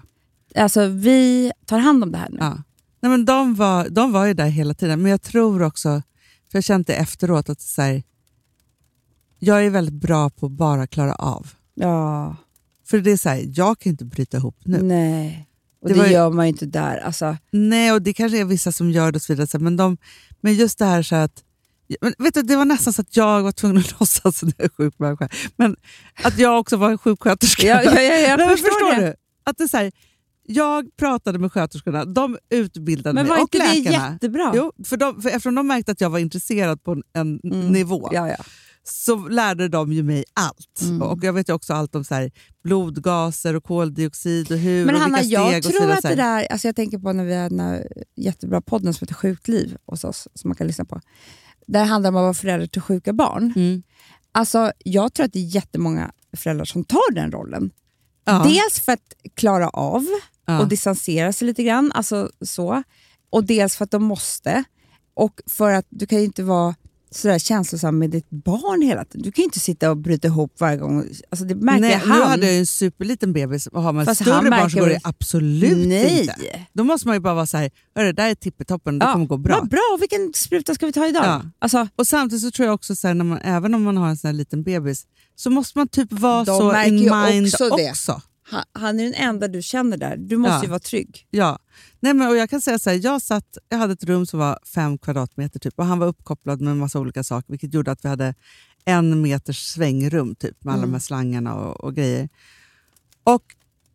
[0.56, 2.38] Alltså vi tar hand om det här nu.
[2.40, 2.64] ja.
[3.00, 5.90] Nej, men de, var, de var ju där hela tiden, men jag tror också,
[6.52, 8.04] för jag kände efteråt att så här,
[9.40, 11.48] jag är väldigt bra på att bara klara av.
[11.74, 12.36] Ja,
[12.86, 14.82] För det är så här, jag kan inte bryta ihop nu.
[14.82, 15.48] nej.
[15.82, 16.98] Och Det det, ju- gör man ju inte där.
[16.98, 19.98] Alltså, Nej, och det kanske är vissa som gör det och så vidare, men, de,
[20.42, 21.44] men just det här så att
[22.02, 24.66] men vet du, det var nästan så att jag var tvungen att låtsas att jag
[24.66, 25.30] är sjuk människa.
[25.56, 25.76] Men
[26.24, 27.68] att jag också var en sjuksköterska.
[27.68, 29.06] ja, ja, ja, jag Nej, men förstår det.
[29.08, 29.14] du?
[29.44, 29.92] Att det är så här,
[30.50, 34.12] jag pratade med sköterskorna, de utbildade Men mig var och inte det läkarna.
[34.14, 34.52] jättebra?
[34.56, 37.68] Jo, för, de, för eftersom de märkte att jag var intresserad på en, en Mm.
[37.68, 38.36] nivå Ja, ja.
[38.90, 40.82] Så lärde de ju mig allt.
[40.82, 41.02] Mm.
[41.02, 42.32] Och Jag vet ju också allt om så här,
[42.64, 46.16] blodgaser och koldioxid och hur Men och Hanna, vilka jag steg så tror att det
[46.16, 49.48] där, alltså jag tänker på när vi har den här jättebra podden som heter Sjukt
[49.48, 51.02] liv hos oss, som man kan lyssna på.
[51.68, 53.54] Där handlar det om att vara förälder till sjuka barn.
[53.56, 53.84] Mm.
[54.32, 57.72] Alltså, jag tror att det är jättemånga föräldrar som tar den rollen.
[58.26, 58.44] Ja.
[58.48, 60.06] Dels för att klara av
[60.50, 60.60] Ja.
[60.60, 62.84] och distansera sig lite grann, alltså så.
[63.30, 64.64] och dels för att de måste.
[65.14, 66.76] Och för att du kan ju inte vara
[67.12, 69.22] sådär känslosam med ditt barn hela tiden.
[69.22, 71.06] Du kan ju inte sitta och bryta ihop varje gång.
[71.30, 72.20] Alltså det märker Nej, han.
[72.20, 74.88] Nu hade jag ju en superliten bebis och har man Fast större barn så går
[74.88, 76.20] det absolut Nej.
[76.22, 76.66] inte.
[76.74, 79.26] Då måste man ju bara vara så här, "Hörru, det där är tippetoppen, det kommer
[79.26, 79.56] gå bra.
[79.60, 81.26] Vad bra, vilken spruta ska vi ta idag?
[81.26, 81.42] Ja.
[81.60, 84.08] Alltså, Och Samtidigt så tror jag också, så här, när man, även om man har
[84.10, 87.70] en sån här liten bebis, så måste man typ vara De så in mind också
[87.78, 87.90] det.
[87.90, 88.22] också.
[88.50, 90.18] Han, han är den enda du känner där.
[90.18, 90.64] Du måste Ja.
[90.64, 91.28] ju vara trygg.
[91.30, 91.60] Ja.
[92.00, 94.40] Nej, men, och jag kan säga så här, jag, satt, jag hade ett rum som
[94.40, 97.92] var fem kvadratmeter typ, och han var uppkopplad med en massa olika saker, vilket gjorde
[97.92, 98.36] att vi hade
[98.86, 100.90] en meters svängrum typ, med alla Mm.
[100.92, 102.30] de här slangarna och, och grejer.
[103.24, 103.44] Och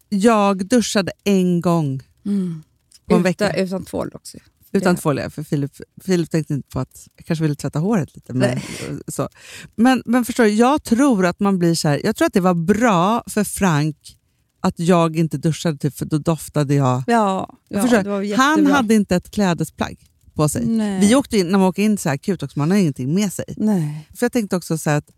[0.09, 2.62] jag duschade en gång på en
[3.09, 3.53] Utan, vecka.
[3.57, 4.38] utan tvål också.
[4.73, 8.33] Utan tvål, för Filip, Filip tänkte inte på att jag kanske ville tvätta håret lite.
[8.33, 8.61] Men,
[9.09, 9.29] så.
[9.77, 12.41] men, men förstår du, jag tror att man blir så här, jag tror att det
[12.41, 13.97] var bra för Frank
[14.64, 17.03] att jag inte duschade, typ, för då doftade jag.
[17.07, 18.27] Ja, ja förstår, det var du?
[18.27, 18.44] jättebra.
[18.44, 19.96] han hade inte ett klädesplagg
[20.35, 20.66] på sig.
[20.66, 21.01] Nej.
[21.01, 23.33] Vi åkte in, när man åker in så här akut också, man har ingenting med
[23.33, 23.44] sig.
[23.57, 24.09] Nej.
[24.14, 25.11] För jag tänkte också så att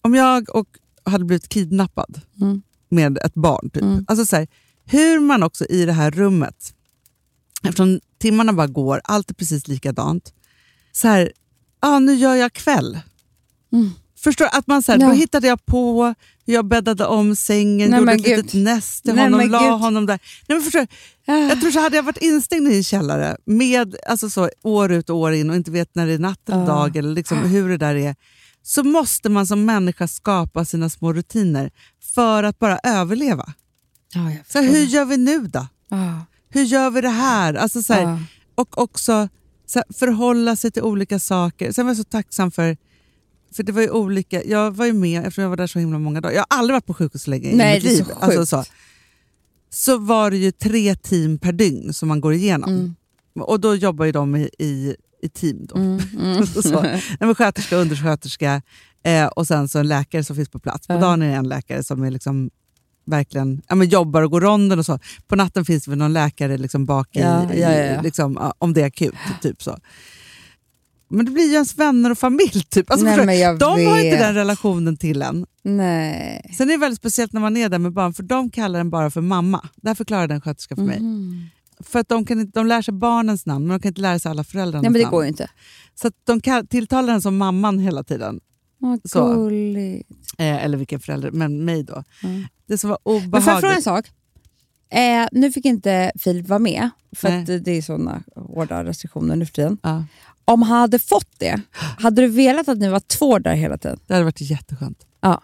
[0.00, 0.66] om jag och
[1.04, 2.62] hade blivit kidnappad Mm.
[2.88, 3.82] med ett barn, typ.
[3.82, 4.04] Mm.
[4.08, 4.48] alltså så här,
[4.84, 6.74] hur man också i det här rummet,
[7.62, 10.32] eftersom timmarna bara går, allt är precis likadant.
[10.92, 11.32] Så här,
[11.80, 12.98] ah, nu gör jag kväll.
[13.72, 13.90] Mm.
[14.18, 14.48] Förstår?
[14.52, 15.06] Att man så här, Ja.
[15.06, 16.14] Då hittade jag på
[16.52, 19.70] jag bäddade om sängen, Nej, gjorde ett litet näst till Nej, honom, la gud.
[19.70, 20.18] honom där.
[20.48, 20.86] Nej, men förstår du?
[21.48, 25.10] Jag tror så hade jag varit instängd i en källare med, alltså så, år ut
[25.10, 26.66] och år in och inte vet när det är natt eller Ja.
[26.66, 28.14] dag eller liksom hur det där är,
[28.62, 31.70] så måste man som människa skapa sina små rutiner
[32.14, 33.52] för att bara överleva.
[34.14, 35.66] Jag Så hur gör vi nu då?
[35.88, 36.24] Ja.
[36.48, 37.54] Hur gör vi det här?
[37.54, 38.24] Alltså så här.
[38.54, 39.28] Och också
[39.66, 41.72] så här, förhålla sig till olika saker.
[41.72, 42.76] Sen var jag så tacksam för,
[43.52, 45.98] för det var ju olika, jag var ju med eftersom jag var där så himla
[45.98, 46.34] många dagar.
[46.34, 48.16] Jag har aldrig varit på sjukhus så länge Nej, i mitt är så liv.
[48.20, 48.64] Alltså, så,
[49.70, 52.70] så var det ju tre team per dygn som man går igenom.
[52.70, 52.94] Mm.
[53.40, 55.66] Och då jobbar ju de i, i, i team.
[55.66, 55.76] Då.
[55.76, 56.46] Mm, mm.
[56.62, 56.82] så,
[57.20, 58.62] nej, sköterska, undersköterska
[59.02, 60.86] eh, och sen så en läkare som finns på plats.
[60.86, 62.50] På dagen är det en läkare som är liksom
[63.06, 64.98] verkligen ja, men jobbar och går ronden och så.
[65.26, 68.02] På natten finns det väl någon läkare liksom bak i, Ja, ja, ja.
[68.02, 69.14] Liksom, om det är akut.
[69.42, 69.78] Typ så.
[71.08, 72.64] Men det blir ju ens vänner och familj.
[72.70, 72.90] Typ.
[72.90, 74.18] Alltså, Nej, förstår de har inte vet.
[74.20, 75.46] den relationen till en.
[75.62, 76.54] Nej.
[76.58, 78.90] Sen är det väldigt speciellt när man är där med barn, för de kallar den
[78.90, 79.68] bara för mamma.
[79.76, 81.00] Det här förklarar den sköterska för mig.
[81.00, 81.46] Mhm.
[81.80, 84.18] För att de, kan inte, de lär sig barnens namn, men de kan inte lära
[84.18, 85.10] sig alla föräldrarnas Nej, men det namn.
[85.12, 85.48] går ju inte.
[85.94, 88.40] Så de tilltalar den som mamman hela tiden.
[88.78, 89.50] Vad Så.
[90.38, 92.04] Eh, eller vilken förälder, men mig då.
[92.22, 92.44] Mm.
[92.66, 93.84] Det som var Men får jag fråga en obehagligt.
[93.84, 94.06] sak?
[94.90, 99.52] Eh, nu fick inte Filip vara med, för det är såna hårda restriktioner nu för
[99.52, 99.78] tiden.
[99.82, 100.04] Ja,
[100.48, 103.98] Om han hade fått det, hade du velat att ni var två där hela tiden?
[104.06, 105.06] det hade varit jätteskönt.
[105.20, 105.42] Ja.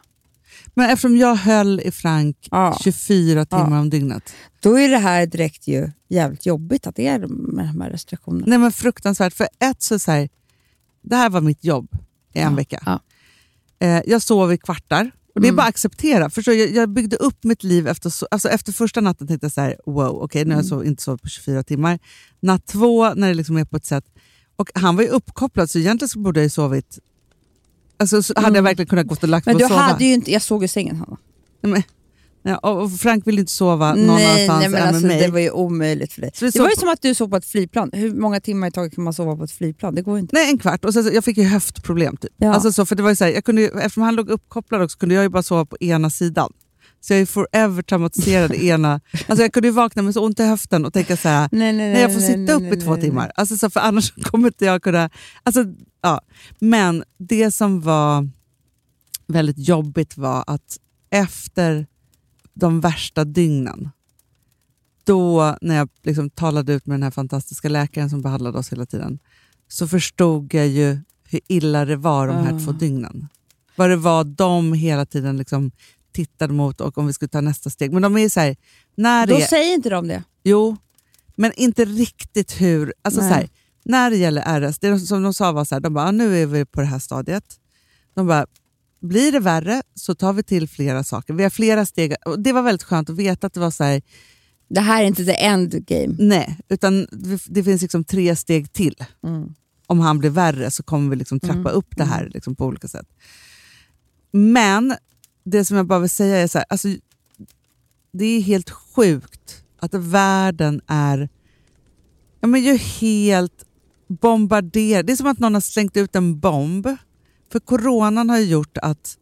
[0.75, 2.79] Men eftersom jag höll i Frank Ja.
[2.85, 3.81] 24 timmar Ja.
[3.81, 4.33] om dygnet.
[4.61, 8.45] Då är det här direkt ju jävligt jobbigt att det är med de här restriktionerna.
[8.49, 9.35] Nej men fruktansvärt.
[9.35, 10.29] För ett så, så här,
[11.03, 11.89] det här var mitt jobb
[12.33, 13.01] i en Ja, vecka.
[13.79, 15.11] Eh, jag sov i kvartar.
[15.35, 15.57] Och det är Mm.
[15.57, 16.31] bara att acceptera.
[16.31, 19.53] Förstår, jag, jag byggde upp mitt liv efter, so- alltså efter första natten tänkte jag
[19.53, 20.69] så här, wow, okej nu har jag Mm.
[20.69, 21.99] sov, inte sovit på 24 timmar.
[22.41, 24.05] Natt två, när det liksom är på ett sätt.
[24.57, 26.99] Och han var ju uppkopplad så egentligen så borde jag ju sovit.
[27.99, 28.65] Alltså, så hade jag Mm.
[28.65, 29.81] verkligen kunnat gå och lagt Men mig och sova.
[29.83, 31.17] hade ju inte, jag såg ju sängen Hanna.
[31.63, 31.83] Men,
[32.43, 35.27] ja, och Frank ville inte sova någon nej, annanstans nej, men än alltså, med mig.
[35.27, 36.31] det var ju omöjligt för dig.
[36.35, 37.91] Så Det var ju som att du sov på ett flygplan.
[37.93, 39.95] Hur många timmar i taget kan man sova på ett flygplan?
[39.95, 40.37] Det går ju inte.
[40.37, 40.85] Nej, en kvart.
[40.85, 42.17] Och sen, så, jag fick ju höftproblem.
[42.17, 42.33] Typ.
[42.37, 42.55] Ja.
[42.55, 44.83] Alltså, så, för det var ju så här, jag kunde, ju- eftersom han låg uppkopplad
[44.83, 46.53] också kunde jag ju bara sova på ena sidan.
[47.05, 49.01] Så jag är forever traumatiserad ena...
[49.27, 51.73] Alltså jag kunde ju vakna med så ont i höften och tänka så här, Nej,
[51.73, 53.33] nej, nej, jag får sitta upp i två timmar.
[53.35, 55.11] Alltså, så, för annars kommer inte jag kunna...
[55.43, 55.65] Alltså,
[56.03, 56.21] ja.
[56.59, 58.29] Men det som var
[59.27, 60.79] väldigt jobbigt var att
[61.11, 61.87] efter
[62.55, 63.91] de värsta dygnen,
[65.05, 68.87] då när jag liksom talade ut med den här fantastiska läkaren som behandlade oss hela
[68.87, 69.19] tiden,
[69.69, 72.59] så förstod jag ju hur illa det var de här Ah.
[72.59, 73.29] två dygnen.
[73.77, 75.71] Vad det var de hela tiden liksom
[76.13, 77.93] tittade mot och om vi skulle ta nästa steg.
[77.93, 78.57] Men de är så här,
[78.97, 80.23] när det Då är, säger inte de det.
[80.45, 80.77] Jo,
[81.37, 82.95] men inte riktigt hur...
[83.03, 83.31] Alltså Nej.
[83.31, 83.49] så här,
[83.85, 86.39] när det gäller RS, det som de sa var så här, de bara, "Ah, nu
[86.43, 87.45] är vi på det här stadiet.
[88.15, 88.47] De bara,
[89.01, 91.35] blir det värre så tar vi till flera saker.
[91.35, 92.15] Vi har flera steg.
[92.27, 94.03] Och det var väldigt skönt att veta att det var så här,
[94.69, 96.15] Det här är inte the end game.
[96.19, 98.95] nej, utan det, det finns liksom tre steg till.
[99.27, 99.55] Mm.
[99.87, 102.89] Om han blir värre så kommer vi liksom trappa upp det här liksom på olika
[102.89, 103.07] sätt.
[104.31, 104.95] Men
[105.45, 106.89] det som jag bara vill säga är så här, alltså,
[108.13, 111.29] det är helt sjukt att världen är
[112.41, 113.65] ja, men ju helt
[114.09, 115.07] bombarderad.
[115.07, 116.89] Det är som att någon har slängt ut en bomb.
[117.53, 119.19] För coronan har ju gjort att,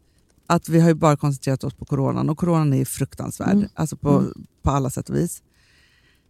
[0.46, 4.24] att vi har bara koncentrerat oss på coronan och coronan är fruktansvärd alltså på,
[4.62, 5.42] på alla sätt och vis.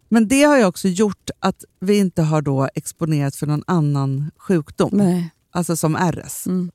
[0.09, 4.31] Men det har ju också gjort att vi inte har då exponerats för någon annan
[4.37, 5.31] sjukdom, Nej.
[5.51, 6.47] alltså som RS.
[6.47, 6.71] Mm.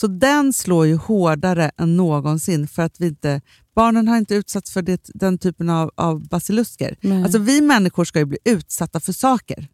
[0.00, 3.40] Så den slår ju hårdare än någonsin för att vi inte,
[3.74, 6.96] barnen har inte utsatts för det, den typen av, av basilusker.
[7.00, 7.22] Nej.
[7.22, 9.68] Alltså vi människor ska ju bli utsatta för saker.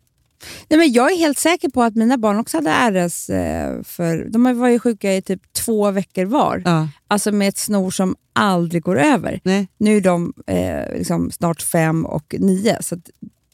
[0.68, 3.30] Nej, men jag är helt säker på att mina barn också hade RS.
[3.30, 6.62] Eh, för, de var ju sjuka i typ två veckor var.
[6.64, 6.88] Ja.
[7.08, 9.40] Alltså med ett snor som aldrig går över.
[9.44, 9.68] Nej.
[9.78, 12.96] Nu är de eh, liksom snart fem och nio, så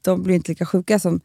[0.03, 1.21] de blir inte lika sjuka som...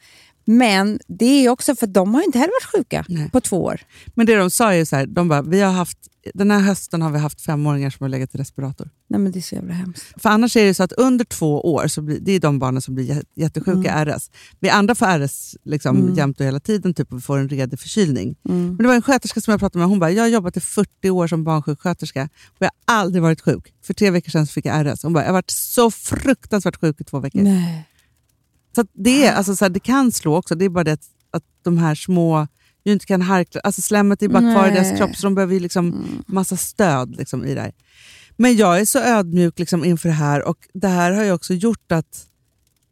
[0.49, 3.29] Men det är också för de har inte heller varit sjuka Nej.
[3.31, 3.81] på två år.
[4.15, 5.97] Men det de sa är ju så här, de bara, vi har haft,
[6.33, 8.89] den här hösten har vi haft femåringar som har legat i respirator.
[9.09, 10.03] Nej men Det är så jävla hemskt.
[10.17, 12.81] För annars är det så att under två år, så blir, det är de barnen
[12.81, 14.31] som blir jä- jättesjuka i RS.
[14.59, 17.79] Vi andra får RS liksom jämt och hela tiden typ, och vi får en redig
[17.79, 18.35] förkylning.
[18.43, 20.59] Men det var en sköterska som jag pratade med, hon bara, jag har jobbat i
[20.59, 23.73] 40 år som barnsjuksköterska och jag har aldrig varit sjuk.
[23.83, 25.03] För tre veckor sedan fick jag RS.
[25.03, 27.41] Hon bara, jag har varit så fruktansvärt sjuk i två veckor.
[27.41, 27.85] Nej.
[28.77, 30.91] Så att det, är, alltså, så här, det kan slå också, det är bara det
[30.91, 32.47] att, att de här små
[32.83, 35.53] ju inte kan harkla, alltså slemmet är bara kvar i deras kropp så de behöver
[35.53, 37.71] ju liksom massa stöd liksom, i det här.
[38.35, 41.53] Men jag är så ödmjuk liksom, inför det här och det här har ju också
[41.53, 42.27] gjort att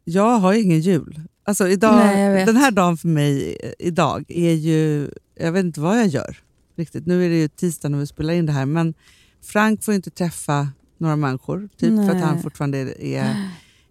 [0.04, 1.20] jag har ju ingen jul.
[1.44, 5.80] Alltså idag, Nej, den här dagen för mig eh, idag är ju, jag vet inte
[5.80, 6.38] vad jag gör
[6.76, 7.06] riktigt.
[7.06, 8.94] Nu är det ju tisdag när vi spelar in det här men
[9.42, 10.68] Frank får ju inte träffa
[10.98, 13.50] några människor typ för att han fortfarande är, är,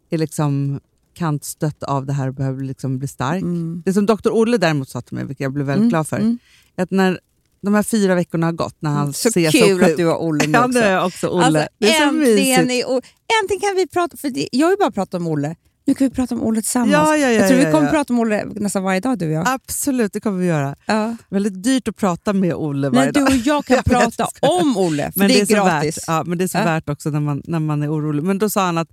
[0.09, 0.79] är liksom
[1.15, 3.41] kantstött av det här och behöver liksom bli stark.
[3.41, 3.81] Mm.
[3.85, 4.29] Det som Dr.
[4.31, 6.37] Olle däremot sa till mig, vilket jag blev väldigt Mm, glad för, mm.
[6.77, 7.19] är att när
[7.61, 10.05] de här fyra veckorna har gått, när han Så ser kul så sjuk att du
[10.05, 10.79] har Olle Ja, också.
[10.79, 11.45] det är också Olle.
[11.45, 12.85] Alltså, det är så äntligen, mysigt.
[12.85, 13.01] är, O-
[13.43, 15.55] äntligen kan vi prata, för det, jag har ju bara pratat om Olle.
[15.87, 16.91] Nu kan vi prata om Olle tillsammans.
[16.91, 17.91] Ja, ja, ja, jag tror ja, vi kommer ja.
[17.91, 19.47] prata om Olle nästan varje dag du och jag.
[19.47, 20.75] Absolut, det kommer vi göra.
[20.85, 21.15] Ja.
[21.29, 23.29] Väldigt dyrt att prata med Olle varje Men du dag.
[23.29, 25.97] och jag kan prata om Olle, för Men det är, så gratis.
[25.97, 26.63] Värt, ja, men det är så Ja.
[26.63, 28.23] värt också när man, när man är orolig.
[28.23, 28.89] Men då sa han att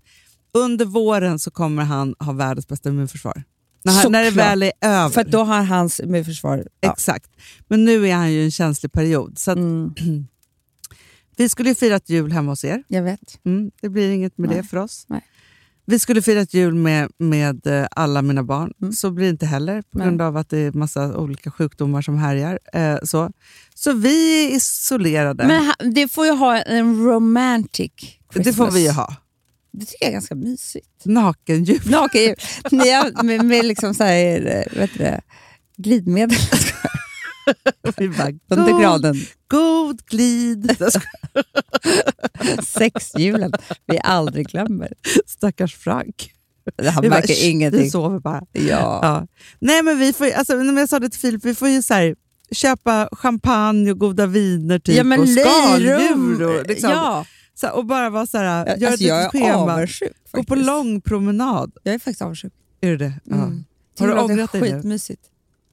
[0.55, 3.43] under våren så kommer han ha världens bästa immunförsvar.
[3.85, 5.09] När, han, när det väl är över.
[5.09, 6.67] För då har hans immunförsvar...
[6.81, 6.93] Ja.
[6.93, 7.31] Exakt.
[7.69, 9.39] Men nu är han ju i en känslig period.
[9.39, 9.95] Så att, Mm,
[11.37, 12.83] vi skulle ju firat jul hemma hos er.
[12.89, 13.39] jag vet.
[13.45, 14.59] Mm, det blir inget med Nej.
[14.59, 15.05] det för oss.
[15.09, 15.21] Nej.
[15.85, 18.73] Vi skulle firat jul med, med eh, alla mina barn.
[18.83, 18.93] Mm.
[18.93, 20.07] Så blir det inte heller på Nej.
[20.07, 22.59] grund av att det är massa olika sjukdomar som härjar.
[22.73, 23.31] Eh, så.
[23.75, 25.47] så vi är isolerade.
[25.47, 27.93] Men det får ju ha en romantic
[28.33, 28.45] Christmas.
[28.45, 29.17] det får vi ju ha.
[29.73, 31.05] Det tycker jag är ganska mysigt.
[31.05, 31.81] Nakenjul.
[31.91, 32.35] Nakenjul.
[32.71, 35.21] Har- med, med liksom så här, eh, vet du det,
[35.77, 36.39] glidmedel
[37.97, 39.15] Vi bara, under graden.
[39.49, 40.77] god glid.
[42.67, 43.53] Sexhjulen
[43.87, 44.93] vi aldrig glömmer.
[45.27, 46.33] Stackars Frank.
[46.93, 47.91] Han Vi bara, märker "Shh, Vi ingenting.
[47.91, 48.43] sover bara.
[48.53, 48.63] Ja.
[49.03, 49.27] Ja.
[49.59, 51.95] Nej, men vi får, alltså, när jag sa det till Filip, vi får ju så
[51.95, 52.15] här,
[52.53, 56.43] köpa champagne och goda viner typ, ja, men och skaldjur.
[56.43, 57.27] Och, liksom, Ja.
[57.55, 59.55] Så, och bara vara så här, Ja, Alltså, jag litet är schema.
[59.55, 60.13] avundsjuk.
[60.33, 60.67] Gå på faktiskt.
[60.67, 61.73] lång promenad.
[61.83, 62.53] Jag är faktiskt avundsjuk.
[62.81, 63.13] Är du det?
[63.25, 63.35] Ja.
[63.37, 63.65] Mm.
[63.99, 64.67] Har du ångrat dig nu?
[64.77, 65.23] Skitmysigt.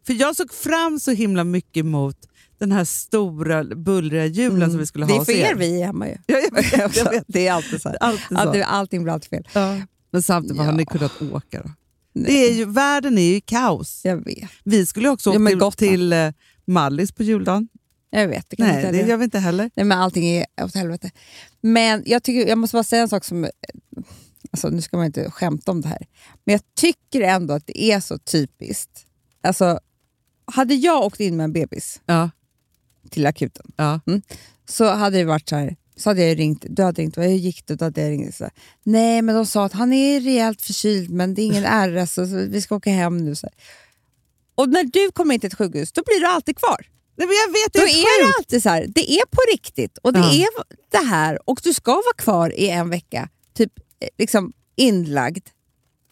[0.08, 2.16] För jag såg fram så himla mycket mot
[2.60, 5.18] den här stora bullriga julen som vi skulle Mm.
[5.26, 5.56] Det ha är för er.
[5.56, 6.16] vi är hemma ju.
[6.28, 7.24] Ja, jag vet, jag vet.
[7.28, 7.90] Det är alltid så.
[7.90, 7.98] Här.
[8.02, 8.36] Alltid så.
[8.38, 9.48] Alltid, allting blir alltid fel.
[9.54, 9.78] Ja.
[10.12, 10.78] Men samtidigt, vad har Ja.
[10.78, 11.70] ni kunnat åka då?
[12.14, 14.02] Det är ju, världen är ju i kaos.
[14.04, 14.50] Jag vet.
[14.64, 16.32] Vi skulle också Ja, åka men till, till eh,
[16.68, 17.68] Mallis på juldagen.
[18.10, 18.50] Jag vet.
[18.50, 19.72] Det kan Nej, inte det gör vi inte heller.
[19.76, 21.12] Nej, men allting är åt helvete.
[21.62, 23.50] Men jag, tycker, jag måste bara säga en sak som...
[24.52, 26.08] Alltså, nu ska man inte skämta om det här.
[26.44, 29.06] Men jag tycker ändå att det är så typiskt.
[29.42, 29.80] Alltså,
[30.46, 32.30] hade jag åkt in med en bebis Ja,
[33.10, 34.00] till akuten ja.
[34.70, 35.76] så hade det varit så här.
[35.96, 37.76] Så hade jag ringt, du hade ringt, hur gick det?
[37.76, 38.54] Då hade jag ringt så här.
[38.84, 41.64] Nej, men de sa att han är rejält förkyld men det är ingen
[42.06, 43.36] RS så vi ska åka hem nu.
[43.36, 43.54] Så här.
[44.56, 46.88] Och när du kommer in till ett sjukhus, då blir du alltid kvar.
[47.20, 47.90] Nej, men jag vet, det Då är,
[48.22, 50.32] är det alltid så här, det är på riktigt och det Ja.
[50.34, 50.48] är
[50.92, 55.48] det här och du ska vara kvar i en vecka, typ eh, liksom inlagd.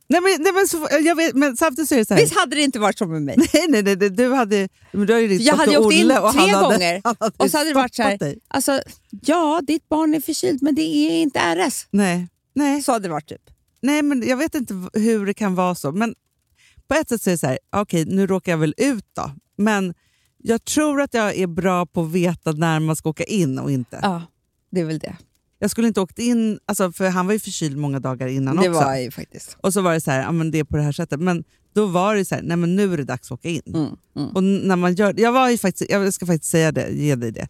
[0.10, 2.22] Nej, men, nej, men, så, jag vet, men samtidigt så är det så här.
[2.22, 3.36] Visst hade det inte varit så med mig?
[3.38, 6.32] Nej, nej, nej, nej, du hade, men du ringt Jag hade åkt in Olle och
[6.34, 8.40] tre han hade, gånger han hade och så hade det varit så här, dig.
[8.48, 8.82] alltså,
[9.22, 11.88] ja, ditt barn är förkyld men det är inte RS.
[11.92, 13.42] Nej, nej, Så hade det varit typ.
[13.82, 15.92] nej, men jag vet inte hur det kan vara så.
[15.92, 16.16] Men
[16.88, 19.32] på ett sätt så är det så här, okej, nu råkar jag väl ut då.
[19.58, 19.94] Men
[20.38, 23.72] Jag tror att jag är bra på att veta när man ska åka in och
[23.72, 24.00] inte.
[24.02, 24.22] Ja,
[24.72, 25.16] det är väl det.
[25.60, 28.70] Jag skulle inte åkt in, alltså, för han var ju förkyld många dagar innan Det
[28.70, 28.82] också.
[28.82, 29.58] var jag ju faktiskt.
[29.62, 31.20] Och så var det så här, ja, men det är på det här sättet.
[31.20, 33.62] Men då var det så här, nej men nu är det dags att åka in.
[33.68, 34.30] Mm, mm.
[34.30, 37.32] Och när man gör, jag, var ju faktiskt, jag ska faktiskt säga det, ge dig
[37.32, 37.48] det.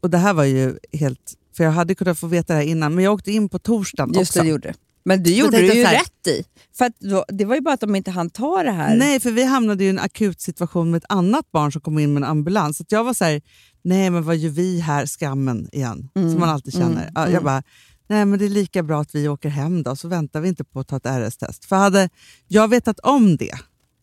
[0.00, 1.34] Och det här var ju helt...
[1.56, 4.14] För jag hade kunnat få veta det här innan, men jag åkte in på torsdagen
[4.14, 4.38] Just också.
[4.38, 4.74] det, det gjorde.
[5.04, 6.44] Men du gjorde det ju här- rätt i.
[6.78, 8.96] För då, det var ju bara att de inte hann ta det här.
[8.96, 12.12] Nej, för vi hamnade i en akut situation med ett annat barn som kom in
[12.14, 12.76] med en ambulans.
[12.76, 13.42] Så jag var så här,
[13.84, 17.02] nej men vad gör vi här, skammen igen, Mm, som man alltid känner.
[17.02, 17.34] mm, Ja, mm.
[17.34, 17.62] Jag bara,
[18.08, 20.64] nej men det är lika bra att vi åker hem då, så väntar vi inte
[20.64, 21.64] på att ta ett RS-test.
[21.64, 22.08] För hade
[22.48, 23.50] jag vetat om det,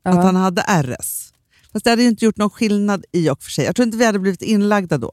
[0.04, 0.12] Ja.
[0.12, 1.34] att han hade RS,
[1.74, 3.66] fast det hade ju inte gjort någon skillnad i och för sig.
[3.66, 5.10] Jag tror inte vi hade blivit inlagda då.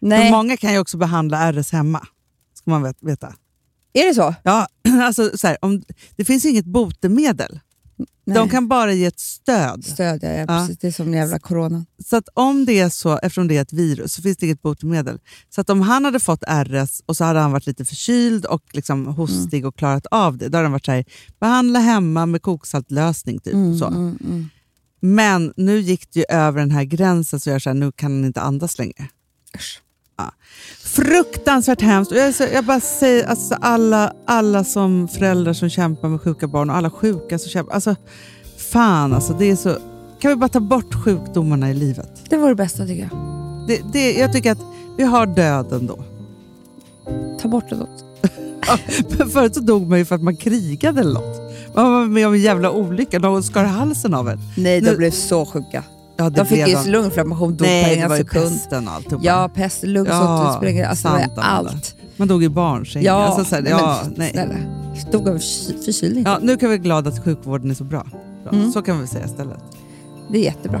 [0.00, 0.30] För Nej.
[0.30, 2.06] många kan ju också behandla RS hemma,
[2.54, 3.34] ska man vet- veta.
[3.92, 4.34] Är det så?
[4.42, 4.66] Ja,
[5.06, 5.82] alltså, så här, om,
[6.16, 7.60] det finns inget botemedel.
[8.24, 8.34] Nej.
[8.36, 9.84] De kan bara ge ett stöd.
[9.84, 10.46] Stödja, ja, Ja.
[10.46, 10.78] precis.
[10.78, 11.86] Det är som jävla corona.
[12.06, 14.62] Så att om det är så, eftersom det är ett virus, så finns det inget
[14.62, 15.18] botemedel.
[15.48, 18.62] Så att om han hade fått RS och så hade han varit lite förkyld och
[18.72, 21.04] liksom hostig och klarat av det, då hade han varit så här,
[21.40, 23.38] behandla hemma med koksaltlösning.
[23.38, 23.86] Typ, så.
[23.86, 24.48] Mm, mm.
[25.00, 28.12] Men nu gick det ju över den här gränsen så jag så här, nu kan
[28.12, 29.08] han inte andas längre.
[29.56, 29.80] Usch.
[30.84, 32.12] Fruktansvärt hemskt.
[32.12, 36.70] Jag, så- jag bara säger, alltså alla, alla som föräldrar som kämpar med sjuka barn
[36.70, 37.74] och alla sjuka som kämpar.
[37.74, 37.96] Alltså,
[38.72, 39.76] fan alltså, det är så...
[40.20, 42.10] Kan vi bara ta bort sjukdomarna i livet?
[42.28, 43.18] Det var det bästa tycker jag.
[43.68, 44.58] Det, det, jag tycker att
[44.96, 45.98] vi har döden då.
[47.42, 47.88] Ta bort det då.
[49.18, 51.40] Men förut så dog man ju för att man krigade eller något.
[51.74, 54.38] Man var med om en jävla olycka, någon skar halsen av en.
[54.56, 55.84] Nej, de Nu- blev så sjuka.
[56.20, 58.44] Ja, det De fick ju lungflammation, dog på Nej, det en var ju sekund.
[58.50, 59.24] pesten och alltihopa.
[59.26, 60.18] Ja, pest, lungsott, Ja,
[60.88, 61.94] alltså, det sant, var allt.
[62.16, 63.02] Man dog i barnsäng.
[63.02, 64.30] Ja, alltså, så här, men ja, nej.
[64.32, 64.54] snälla.
[65.12, 66.24] Dog av förky- förkylning.
[66.26, 68.06] Ja, nu kan vi vara glada att sjukvården är så bra.
[68.44, 68.52] bra.
[68.52, 68.72] Mm.
[68.72, 69.58] Så kan vi säga istället.
[70.30, 70.80] Det är jättebra.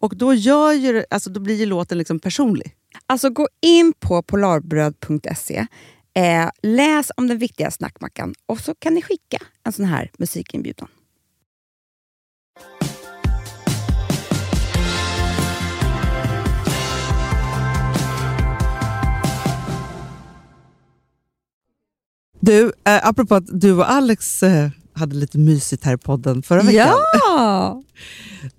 [0.00, 2.74] Och då, gör ju, alltså, då blir ju låten liksom personlig.
[3.06, 5.66] Alltså gå in på polarbröd.se,
[6.14, 10.88] eh, läs om den viktiga snackmackan och så kan ni skicka en sån här musikinbjudan.
[22.40, 26.62] Du, eh, apropå att du och Alex eh, hade lite mysigt här i podden förra
[26.62, 26.88] veckan.
[27.12, 27.82] Ja!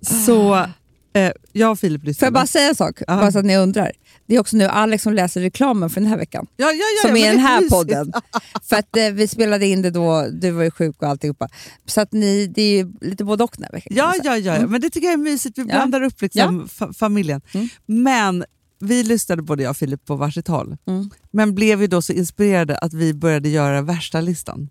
[0.26, 0.66] Så
[1.12, 2.26] eh, jag och Filip Får lyssnade.
[2.26, 3.00] jag bara säga en sak?
[3.06, 3.16] Ja.
[3.16, 3.92] Bara så att ni undrar.
[4.26, 6.46] Det är också nu Alex som läser reklamen för den här veckan.
[6.56, 7.72] ja, ja, ja, som är den här mysigt.
[7.74, 8.12] podden.
[8.68, 11.48] För att eh, vi spelade in det då, du var ju sjuk och alltihopa.
[11.86, 13.96] Så att ni, det är ju lite både och den här veckan.
[13.96, 15.58] kan Ja, ja, ja, men det tycker jag är mysigt.
[15.58, 17.40] Vi blandar upp liksom fa- familjen.
[17.54, 17.68] Mm.
[17.86, 18.44] Men
[18.80, 20.76] vi lyssnade både jag och Filip på varsitt håll.
[20.86, 21.10] Mm.
[21.30, 24.68] Men blev ju då så inspirerade att vi började göra värsta listan.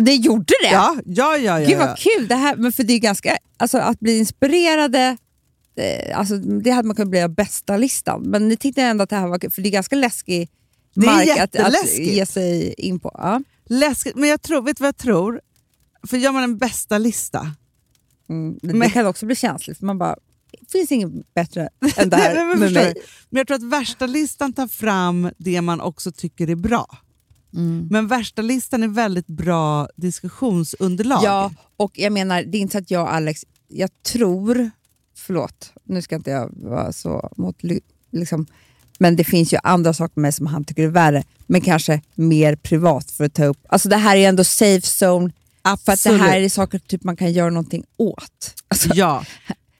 [0.00, 0.68] Det gjorde det?
[0.72, 1.60] Ja, ja, ja.
[1.60, 2.28] ja, Gud vad kul!
[2.28, 5.16] Det här, men för det är ganska, alltså, att bli inspirerade,
[6.14, 8.22] alltså, det hade man kunnat bli av bästa listan.
[8.22, 10.50] Men ni tyckte ändå att det här var för det är ganska läskig
[10.94, 13.10] Det mark att, att ge sig in på.
[13.14, 13.42] Ja.
[13.66, 15.40] Läskigt, men jag tror, vet du vad jag tror?
[16.06, 17.54] För gör man en bästa lista,
[18.30, 20.16] Mm, det Men- kan också bli känsligt, för man bara,
[20.60, 22.94] det finns inget bättre än det här Nej, men med mig.
[23.30, 26.98] Men jag tror att värsta listan tar fram det man också tycker är bra.
[27.54, 27.88] Mm.
[27.90, 31.20] Men värsta listan är väldigt bra diskussionsunderlag.
[31.24, 34.70] Ja, och jag menar, det är inte så att jag och Alex, jag tror,
[35.18, 37.56] förlåt, nu ska inte jag vara så mot,
[38.10, 38.46] liksom,
[38.98, 42.00] men det finns ju andra saker med mig som han tycker är värre, men kanske
[42.14, 43.58] mer privat för att ta upp.
[43.68, 45.32] Alltså det här är ändå safe zone,
[45.84, 48.54] för att det här är saker typ man kan göra någonting åt.
[48.68, 49.24] Alltså, Ja.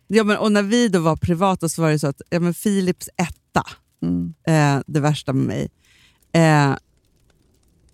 [0.07, 2.55] ja men, och när vi då var privata så var det så att ja, men
[2.55, 3.65] Philips etta,
[4.03, 4.35] mm.
[4.47, 5.69] eh, det värsta med mig,
[6.33, 6.77] eh,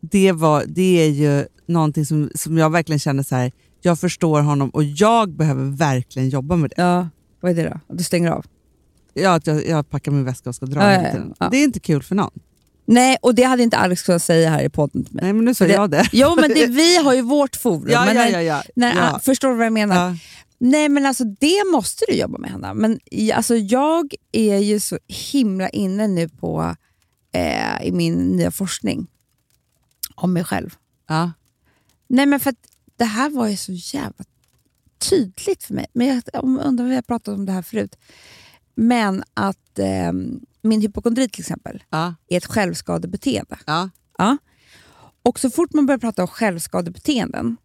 [0.01, 3.53] det, var, det är ju någonting som, som jag verkligen känner så här.
[3.81, 6.83] jag förstår honom och jag behöver verkligen jobba med det.
[6.83, 7.09] Ja,
[7.45, 7.75] vad är det då?
[7.89, 8.45] Att Du stänger av?
[9.15, 11.13] Ja, att jag, jag packar min väska och ska dra Ja, hela ja, ja.
[11.13, 11.35] tiden.
[11.39, 11.49] Ja.
[11.51, 12.31] Det är inte kul för någon.
[12.87, 15.25] Nej, och det hade inte Alex kunnat säga här i podden till mig.
[15.25, 16.09] Nej, men nu sa jag det.
[16.13, 17.89] Jo, men det, vi har ju vårt forum.
[17.89, 18.63] Ja, men när, ja, ja.
[18.77, 19.21] När, ja.
[19.23, 20.17] Förstår du vad jag menar?
[20.59, 22.75] Nej men alltså det måste du jobba med Hanna.
[22.75, 23.01] Men
[23.35, 24.99] alltså, jag är ju så
[25.33, 26.77] himla inne nu på
[27.33, 29.07] eh, i min nya forskning
[30.15, 30.75] om mig själv.
[31.09, 31.33] Ja.
[32.09, 32.55] Nej men för
[32.97, 34.25] det här var ju så jävla
[35.11, 35.87] tydligt för mig.
[35.93, 37.97] Men jag undrar om vi har pratat om det här förut.
[38.75, 40.13] Men att eh,
[40.63, 42.15] min hypokondri till exempel Ja.
[42.29, 43.59] är ett självskadebeteende.
[43.67, 43.91] Ja.
[44.19, 44.37] Ja.
[45.23, 47.57] Och så fort man börjar prata om självskadebeteenden,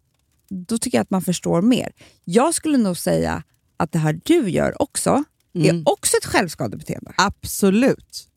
[0.48, 1.92] då tycker jag att man förstår mer.
[2.24, 3.42] Jag skulle nog säga
[3.76, 5.24] att det här du gör också,
[5.54, 5.76] Mm.
[5.76, 7.12] är också ett självskadebeteende.
[7.16, 8.28] Absolut.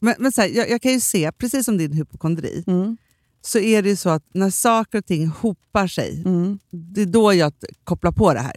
[0.00, 2.64] Men, men så här, jag, jag kan ju se, precis som din hypokondri,
[3.46, 6.58] så är det ju så att när saker och ting hopar sig, Mm.
[6.70, 7.52] det är då jag
[7.84, 8.56] kopplar på det här.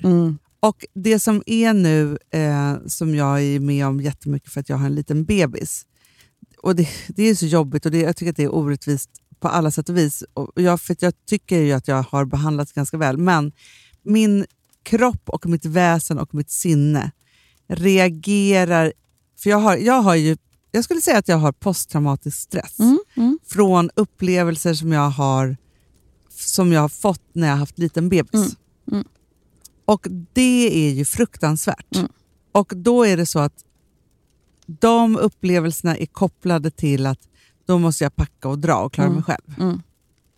[0.60, 4.78] Och det som är nu, eh, som jag är med om jättemycket för att jag
[4.78, 5.86] har en liten bebis,
[6.62, 9.10] och det, det är så jobbigt och det, jag tycker att det är orättvist
[9.40, 10.24] på alla sätt och vis.
[10.34, 13.52] Och jag, för jag tycker ju att jag har behandlats ganska väl, men
[14.04, 14.46] min
[14.84, 17.12] kropp och mitt väsen och mitt sinne
[17.68, 18.94] reagerar...
[19.40, 20.38] För jag har, jag har ju
[20.78, 25.58] jag skulle säga att jag har posttraumatisk stress Mm, mm, från upplevelser som jag har
[26.30, 28.34] som jag har fått när jag har haft liten bebis.
[28.34, 28.52] Mm,
[28.92, 29.06] mm.
[29.86, 31.96] Och det är ju fruktansvärt.
[31.96, 32.08] Mm.
[32.52, 33.54] Och då är det så att
[34.66, 37.20] de upplevelserna är kopplade till att
[37.66, 39.16] då måste jag packa och dra och klara Mm.
[39.16, 39.80] mig själv.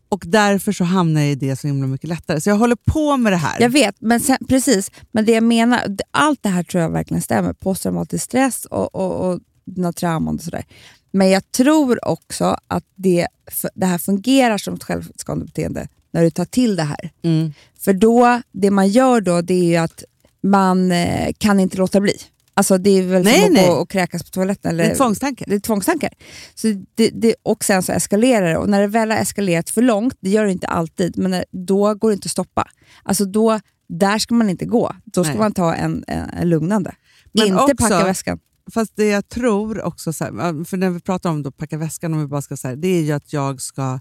[0.09, 2.41] Och därför så hamnar jag i det så himla mycket lättare.
[2.41, 3.61] Så jag håller på med det här.
[3.61, 4.91] Jag vet, men sen, precis.
[5.11, 7.53] Men det jag menar, allt det här tror jag verkligen stämmer.
[7.53, 9.39] Posttraumatisk stress och, och, och
[9.75, 10.65] dina trauman och sådär.
[11.11, 13.27] Men jag tror också att det,
[13.75, 17.11] det här fungerar som ett självskadebeteende när du tar till det här.
[17.21, 17.53] Mm.
[17.79, 20.03] För då, det man gör då, det är att
[20.43, 22.13] man eh, kan inte låta bli.
[22.53, 24.71] Alltså det är väl Nej, som att gå och kräkas på toaletten.
[24.71, 25.45] Eller, Det är tvångstankar.
[25.49, 26.13] det är tvångstankar.
[26.55, 28.57] Så det, det, och sen så eskalerar det.
[28.57, 31.45] Och när det väl har eskalerat för långt, det gör det inte alltid, men när,
[31.51, 32.67] då går det inte att stoppa.
[33.03, 33.59] Alltså då,
[33.89, 34.95] där ska man inte gå.
[35.05, 35.39] Då ska Nej.
[35.39, 36.95] man ta en, en, en lugnande.
[37.31, 38.39] Men inte också- packa väskan.
[38.73, 42.13] Fast det jag tror också, så här, för när vi pratar om att packa väskan,
[42.13, 43.99] om vi bara ska säga, det är ju att jag ska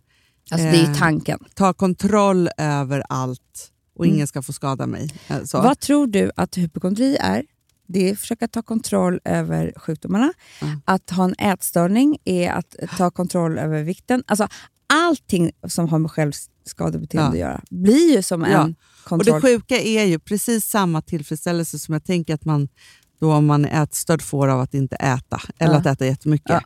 [0.51, 4.15] Alltså Eh, ta kontroll över allt och Mm.
[4.15, 5.11] ingen ska få skada mig.
[5.29, 5.63] Eh, Så.
[5.63, 7.45] Vad tror du att hypokondri är?
[7.87, 10.33] Det är att försöka ta kontroll över sjukdomarna.
[10.63, 10.81] Mm.
[10.85, 14.23] Att ha en ätstörning är att ta kontroll över vikten.
[14.27, 14.49] Alltså,
[14.87, 17.47] allting som har med självskadebeteende Ja.
[17.47, 18.49] att göra blir ju som Ja.
[18.65, 18.71] en
[19.05, 19.35] Och kontroll.
[19.35, 22.69] det sjuka är ju precis samma tillfredsställelse som jag tänker att man
[23.21, 25.79] då om man är ätstörd får av att inte äta, eller Ja.
[25.79, 26.51] att äta jättemycket.
[26.51, 26.61] Ja.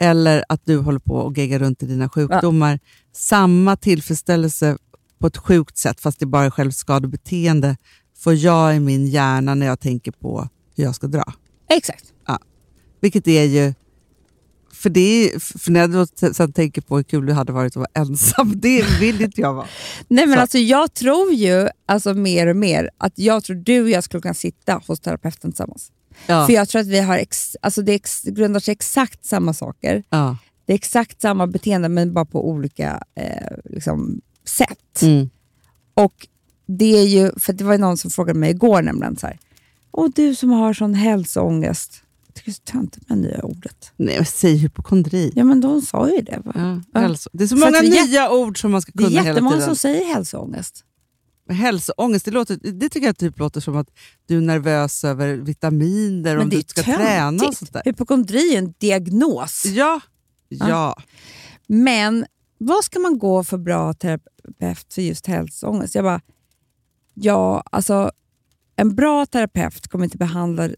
[0.00, 2.78] Eller att du håller på och geggar runt i dina sjukdomar.
[3.12, 4.76] Samma tillfredsställelse
[5.18, 7.76] på ett sjukt sätt, fast det är bara självskadebeteende,
[8.18, 11.32] får jag i min hjärna när jag tänker på hur jag ska dra.
[11.68, 12.04] Exakt.
[13.00, 13.74] Vilket är ju...
[14.72, 15.80] För, det är, för när
[16.20, 19.40] jag sen tänker på hur kul det hade varit att vara ensam, det vill inte
[19.40, 19.66] jag vara.
[20.08, 20.40] Nej, men Så.
[20.40, 24.20] alltså, jag tror ju alltså, mer och mer att jag tror du och jag skulle
[24.20, 25.92] kunna sitta hos terapeuten tillsammans.
[26.26, 26.46] Ja.
[26.46, 30.02] För jag tror att vi har ex, alltså, det ex, grundar sig exakt samma saker.
[30.10, 30.36] Ja.
[30.66, 35.02] Det är exakt samma beteende men bara på olika eh, liksom, sätt.
[35.02, 35.30] Mm.
[35.94, 36.26] Och
[36.66, 39.38] det är ju, för det var ju någon som frågade mig igår nämligen så här.
[39.92, 42.02] Åh du som har sån hälsoångest.
[42.26, 43.92] Jag tycker det är så töntigt med det nya ordet.
[43.96, 45.32] Nej, men säg hypokondri.
[45.36, 46.40] Ja men de sa ju det.
[46.44, 46.82] Va?
[46.92, 47.30] Ja, hälso.
[47.32, 49.20] Det är så att många det är nya ord som man ska Det är kunna
[49.20, 49.66] hela jättemånga tiden.
[49.68, 50.84] som säger hälsoångest.
[51.48, 53.88] Hälsoångest, det, låter, det tycker jag typ låter som att
[54.26, 57.58] du är nervös över vitaminer Men om det du ska träna och töntigt.
[57.58, 57.82] sånt där.
[57.84, 59.62] Hypokondri är en diagnos.
[59.66, 60.00] Ja,
[60.48, 60.96] ja.
[61.66, 62.26] Men
[62.58, 65.94] vad ska man gå för bra terapeut för just hälsoångest?
[65.94, 66.20] Jag bara,
[67.14, 68.10] ja, alltså
[68.76, 70.68] en bra terapeut kommer inte behandla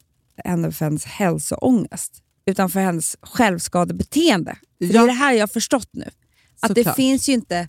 [0.44, 4.56] henne för hennes hälsoångest, utan för hennes självskadebeteende.
[4.78, 5.02] För Det Ja.
[5.02, 6.10] är det här jag har förstått nu.
[6.60, 6.96] Att det Såklart.
[6.96, 7.68] finns ju inte...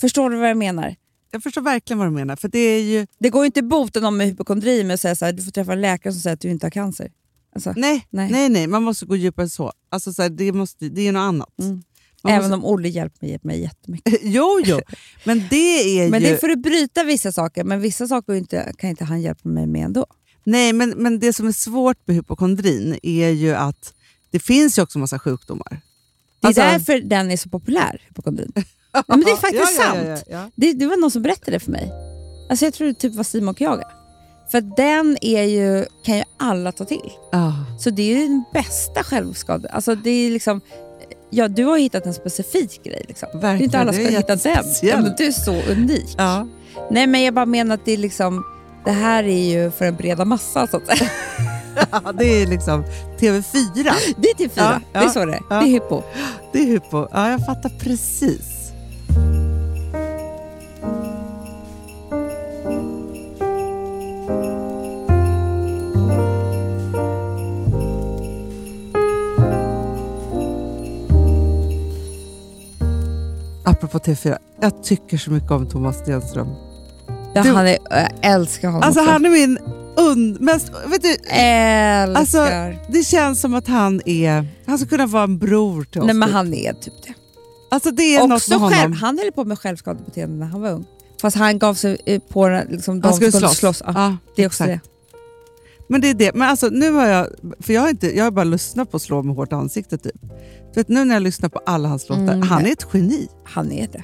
[0.00, 0.96] Förstår du vad jag menar?
[1.32, 2.36] Jag förstår verkligen vad du menar.
[2.36, 5.00] För det är ju, Det går ju inte att bota någon med hypokondri med att
[5.00, 7.10] säga så här, du får träffa en läkare som säger att du inte har cancer.
[7.54, 8.30] Alltså, nej, Nej.
[8.32, 8.48] nej.
[8.48, 9.72] nej, man måste gå djupare så.
[9.90, 11.58] Alltså, så här, det, måste, det är något annat.
[11.60, 11.82] Mm.
[12.22, 14.14] Man även måste, om Olle hjälper mig, mig jättemycket.
[14.22, 14.80] jo, jo,
[15.24, 16.28] men det är Men ju...
[16.28, 19.48] det är för att bryta vissa saker, men vissa saker inte, kan inte han hjälpa
[19.48, 20.06] mig med ändå.
[20.44, 23.94] Nej, men, men det som är svårt med hypokondrin är ju att
[24.30, 25.68] det finns ju också massa sjukdomar.
[26.40, 28.52] Det är Alltså- därför den är så populär, hypokondrin.
[28.92, 30.52] ja, men det är faktiskt Ja, ja, sant.
[30.56, 31.92] Det, det var någon som berättade det för mig.
[32.50, 33.88] Alltså jag tror det typ var Simon och Kjaga.
[34.50, 37.10] För den är ju, kan ju alla ta till.
[37.32, 37.52] Ah.
[37.78, 39.68] Så det är ju den bästa självskade.
[39.68, 40.60] Alltså det är liksom,
[41.30, 43.04] ja, du har hittat en specifik grej.
[43.08, 43.28] Liksom.
[43.40, 44.64] Det är inte alla som har hittat den.
[44.82, 46.14] Ja, men du är så unik.
[46.18, 46.46] Ja.
[46.90, 48.44] Nej men jag bara menar att det är liksom,
[48.84, 51.10] det här är ju för en breda massa så att säga.
[51.90, 52.84] Ja, det är liksom
[53.18, 53.92] TV4.
[54.16, 54.80] Det är typ fyra.
[54.92, 55.42] Ja, det är så det är.
[55.48, 56.02] Det är hypo.
[56.52, 57.08] Det är hypo.
[57.12, 58.61] Ja, jag fattar precis.
[73.64, 76.48] Apropå TV4, jag tycker så mycket om Thomas Stenström.
[77.34, 79.58] Ja, Du- han är, jag älskar honom Alltså han är min
[79.96, 80.40] und...
[80.40, 82.20] Mest, vet du, Älskar.
[82.20, 82.46] Alltså,
[82.92, 84.46] det känns som att han är...
[84.66, 86.06] Han skulle kunna vara en bror till oss.
[86.06, 86.34] Nej men typ.
[86.34, 87.14] han är typ det.
[87.70, 88.78] Alltså det är något med honom.
[88.78, 90.84] själv, han höll på med självskadebeteende när han var ung.
[91.22, 93.78] Fast han gav sig på liksom, de Han skulle som kunde slåss.
[93.78, 93.82] slåss.
[93.86, 94.84] Ja, Ja, det är också exakt.
[94.84, 94.90] det.
[95.92, 96.34] Men det är det.
[96.34, 97.26] Men alltså nu har jag...
[97.60, 100.12] För jag har, inte, jag har bara lyssnat på Slå med hårt ansikte typ.
[100.74, 102.42] Vet, nu när jag lyssnar på alla hans låtar, Mm.
[102.42, 103.28] han är ett geni.
[103.44, 104.02] Han är det.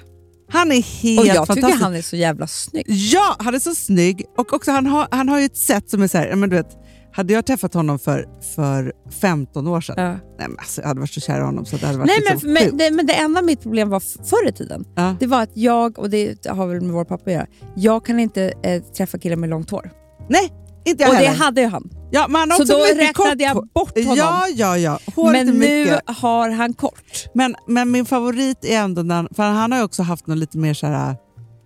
[0.51, 1.66] Han är helt Och jag fantastisk.
[1.66, 2.84] tycker han är så jävla snygg.
[2.89, 4.24] Ja, han är så snygg.
[4.36, 6.57] Och också han har, han har ju ett sätt som är så här, men du
[6.57, 6.76] vet,
[7.12, 10.09] hade jag träffat honom för, för 15 år sedan, Ja.
[10.12, 12.20] nej, men alltså, jag hade varit så kär i honom så det hade varit Nej,
[12.30, 12.78] liksom men, men, sjukt.
[12.78, 15.16] det, men det enda mitt problem var förr i tiden, Ja.
[15.20, 18.20] det var att jag, och det har väl med vår pappa att göra, jag kan
[18.20, 19.91] inte eh, träffa killar med långt hår.
[20.28, 20.53] Nej,
[20.84, 21.38] Inte jag Och det heller.
[21.44, 21.90] hade ju han.
[22.10, 24.16] Ja, men han har Så också då räknade kort jag bort honom.
[24.16, 24.98] Ja, ja, ja.
[25.16, 27.26] Håret Men nu har han kort.
[27.34, 27.56] Men.
[27.66, 30.58] Men, min favorit är ändå när han, för han har ju också haft någon lite
[30.58, 31.16] mer så här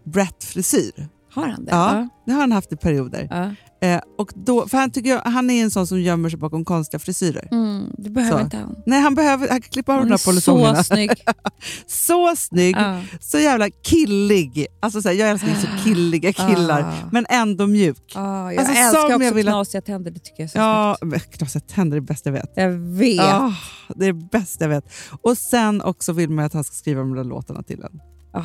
[0.04, 1.08] Brett-frisyr.
[1.34, 1.70] Har han det?
[1.70, 3.28] Ja, det har han haft i perioder.
[3.30, 3.50] Ja.
[3.82, 6.64] Eh, och då, för han, tycker, jag- han är en sån som gömmer sig bakom
[6.64, 7.48] konstiga frisyrer.
[7.50, 8.44] Mm, det behöver Så.
[8.44, 8.76] inte han.
[8.86, 10.76] Nej, han behöver han kan klippa av de är där polisongerna.
[10.76, 11.10] så snygg.
[11.86, 13.00] Så snygg, Ja.
[13.20, 14.66] så jävla killig.
[14.80, 17.08] Alltså, så här, jag älskar ju så killiga killar, Ah.
[17.12, 18.12] men ändå mjuk.
[18.14, 20.10] Ja, jag Alltså, älskar också jag vill knasiga tänder.
[20.10, 21.38] Det tycker jag är så Ja, snyggt.
[21.38, 22.52] knasiga tänder är det bästa jag vet.
[22.56, 23.20] Jag vet.
[23.20, 23.52] Ah,
[23.96, 24.84] det är det bästa jag vet.
[25.22, 28.00] Och sen också vill man att han ska skriva de där låtarna till en.
[28.34, 28.42] Ah,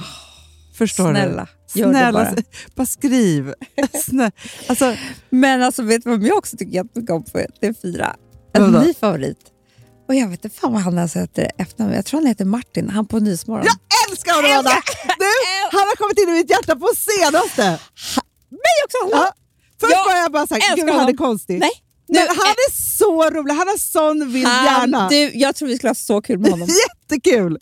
[0.77, 1.79] Förstår snälla, du?
[1.79, 2.27] gör det Snälla, bara.
[2.29, 3.53] s- bara skriv.
[4.67, 4.95] Alltså,
[5.29, 8.13] Men alltså, vet du vad jag också tycker jättemycket om på TV4?
[8.53, 9.37] En ny favorit.
[10.07, 11.95] Och jag vet inte fan vad han ens heter efternamn.
[11.95, 13.65] Jag tror han heter Martin, han på Nyhetsmorgon.
[13.65, 14.69] jag älskar honom Anna!
[15.19, 15.25] Du,
[15.77, 17.63] han har kommit in i mitt hjärta på senaste.
[18.49, 19.15] Mig också!
[19.17, 19.31] Ja.
[19.81, 21.59] Först Jag var jag bara såhär, gud han är konstig.
[21.59, 21.69] Nej,
[22.07, 25.09] Men nu- han är så rolig, han har sån vild hjärna.
[25.09, 26.67] Du, jag tror vi skulle ha så kul med honom.
[27.09, 27.57] Jättekul!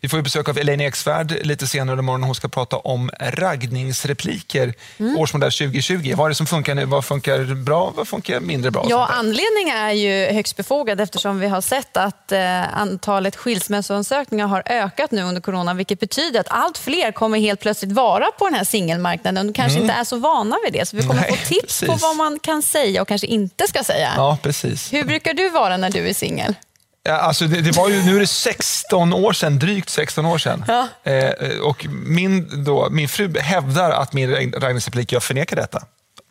[0.00, 2.22] Vi får ju besök av Elaine Eksvärd lite senare imorgon.
[2.22, 4.74] Hon ska prata om raggningsrepliker
[5.18, 6.14] årsmodell 2020.
[6.16, 6.84] Vad är det som funkar nu?
[6.84, 7.92] Vad funkar bra?
[7.96, 8.86] Vad funkar mindre bra?
[8.90, 14.62] Ja, anledningen är ju högst befogad eftersom vi har sett att eh, antalet skilsmässoansökningar har
[14.66, 18.54] ökat nu under corona vilket betyder att allt fler kommer helt plötsligt vara på den
[18.54, 20.88] här singelmarknaden och kanske inte är så vana vid det.
[20.88, 22.02] Så vi kommer Nej, få tips på precis.
[22.02, 24.12] vad man kan säga och kanske inte ska säga.
[24.16, 24.92] Ja, precis.
[24.92, 26.54] Hur brukar du vara när du är singel?
[27.02, 30.38] Ja, alltså det, det var ju, nu är det 16 år sedan, drygt 16 år
[30.38, 30.64] sedan.
[30.68, 30.88] Ja.
[31.12, 35.82] Eh, och min, då, min fru hävdar att min raggningsreplik, jag förnekar detta.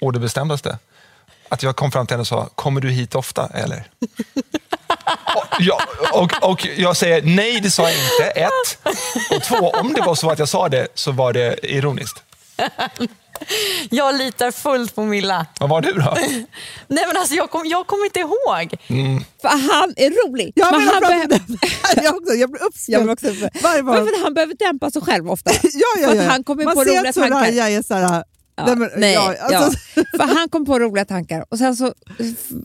[0.01, 0.78] Och det bestämdaste.
[1.49, 3.88] Att jag kom fram till henne och sa, kommer du hit ofta eller?
[5.36, 5.82] och, ja,
[6.13, 8.39] och, och jag säger nej, det sa jag inte.
[8.39, 8.88] Ett.
[9.32, 12.24] Och två, om det var så att jag sa det så var det ironiskt.
[13.90, 15.46] Jag litar fullt på Milla.
[15.60, 16.18] Vad var du då?
[16.88, 18.74] Nej, men alltså, jag kommer jag kom inte ihåg.
[19.42, 20.52] För han är rolig.
[20.56, 21.42] Jag men han prata behöver-
[22.04, 23.10] jag, också, jag blir uppspelt.
[23.10, 23.28] också,
[23.64, 25.52] Varje men att han behöver dämpa sig själv ofta.
[25.64, 26.24] Ja, ja, ja.
[26.24, 27.16] han kommer Man på ser att.
[27.16, 28.24] Soraya är såhär...
[28.60, 30.04] Ja, Nej, men, nej, ja, alltså, ja.
[30.18, 31.94] För han kom på roliga tankar och sen så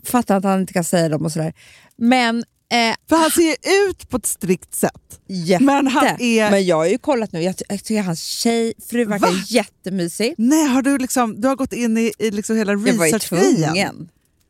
[0.05, 1.53] fattar han att han inte kan säga dem och sådär.
[1.97, 2.43] Men
[2.73, 3.55] eh, För han ser ju
[3.89, 5.19] ut på ett strikt sätt.
[5.27, 5.63] jätte.
[5.63, 8.73] Men han är- Men jag har ju kollat nu, jag, ty- jag tycker hans tjej,
[8.89, 9.33] fru verkar Va?
[9.47, 10.35] jättemysig.
[10.37, 14.09] Nej, har du, liksom, du har gått in i, i liksom hela Jag research-grejen.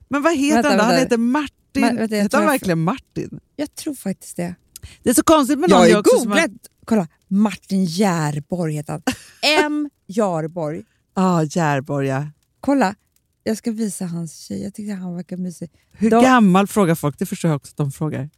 [0.10, 0.84] Men vad heter Vänta, han då?
[0.84, 1.54] Han heter Martin.
[1.74, 3.40] Men, vänta, jag heter han jag- verkligen Martin?
[3.56, 4.56] Jag tror faktiskt det.
[5.04, 6.50] Det är så konstigt med Jag någon har ju googlat.
[6.86, 9.02] Kolla, Martin Järborg heter han.
[9.66, 9.90] M.
[10.08, 10.84] Jarborg.
[11.16, 12.28] Ja, Järborg ja.
[12.60, 12.96] Kolla,
[13.44, 14.64] jag ska visa hans tjej.
[14.64, 15.72] Jag tyckte han verkar mysig.
[15.92, 17.20] Hur De- gammal frågar folk?
[17.20, 18.30] Det förstår jag också att de frågar.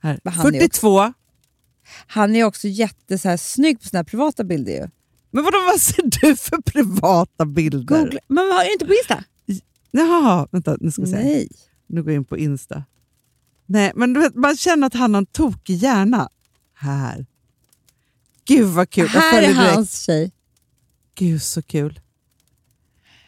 [0.00, 0.20] Här.
[0.24, 1.12] Han är 42.
[2.06, 4.88] Han är också jätte så här, snygg på sina privata bilder ju.
[5.30, 7.78] Men vadå, vad ser du för privata bilder?
[8.02, 8.20] Googla.
[8.28, 9.24] Men har du inte på Insta?
[9.90, 11.16] Jaha, vänta nu ska vi se.
[11.16, 11.48] Nej.
[11.86, 12.84] Nu går jag in på Insta.
[13.66, 16.28] Nej, men vet, man känner att han har en tokig hjärna.
[16.74, 17.26] Här.
[18.44, 19.08] Gud vad kul.
[19.08, 19.74] Här är följer direkt.
[19.74, 20.32] hans tjej.
[21.14, 22.00] Gud så kul.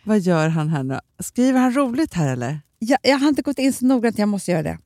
[0.09, 0.99] Vad gör han här nu?
[1.19, 2.61] Skriver han roligt här eller?
[2.79, 4.79] Jag, jag har inte gått in så noggrant, jag måste göra det.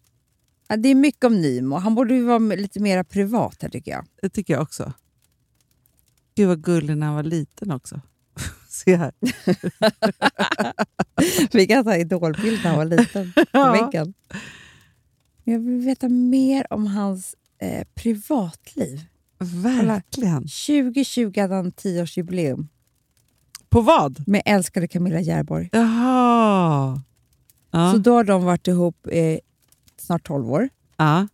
[0.77, 1.77] Det är mycket om Nimo.
[1.77, 4.07] Han borde vara lite mer privat här tycker jag.
[4.23, 4.93] Det tycker jag också.
[6.35, 8.01] Gud vad gullig när han var liten också.
[8.69, 9.13] Se här.
[11.57, 13.73] Vi kan ta idolbild när han var liten på Ja.
[13.73, 14.15] väggen.
[15.45, 19.01] Men Jag vill veta mer om hans eh, privatliv.
[19.39, 20.43] Verkligen.
[20.43, 22.67] 2020 hade han 10-årsjubileum
[23.73, 24.29] På vad?
[24.29, 25.69] med älskade Camilla Järborg.
[25.73, 27.03] Jaha.
[27.71, 27.93] Ja.
[27.93, 29.41] Så då har de varit ihop i
[29.97, 30.69] snart 12 år.
[30.97, 31.29] ja.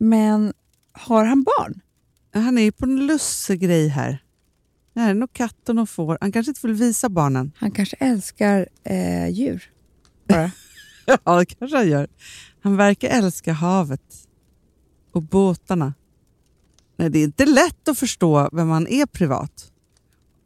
[0.00, 0.52] Men
[0.92, 1.80] har han barn?
[2.34, 4.18] Han är ju på en lussegrej här.
[4.94, 6.18] Det här är nog katten och får.
[6.20, 7.52] Han kanske inte vill visa barnen.
[7.56, 9.70] Han kanske älskar eh, djur.
[10.28, 10.50] Bara.
[11.24, 12.08] Ja, det kanske han gör.
[12.60, 14.28] Han verkar älska havet
[15.12, 15.94] och båtarna.
[16.96, 19.72] Nej, det är inte lätt att förstå vem han är privat.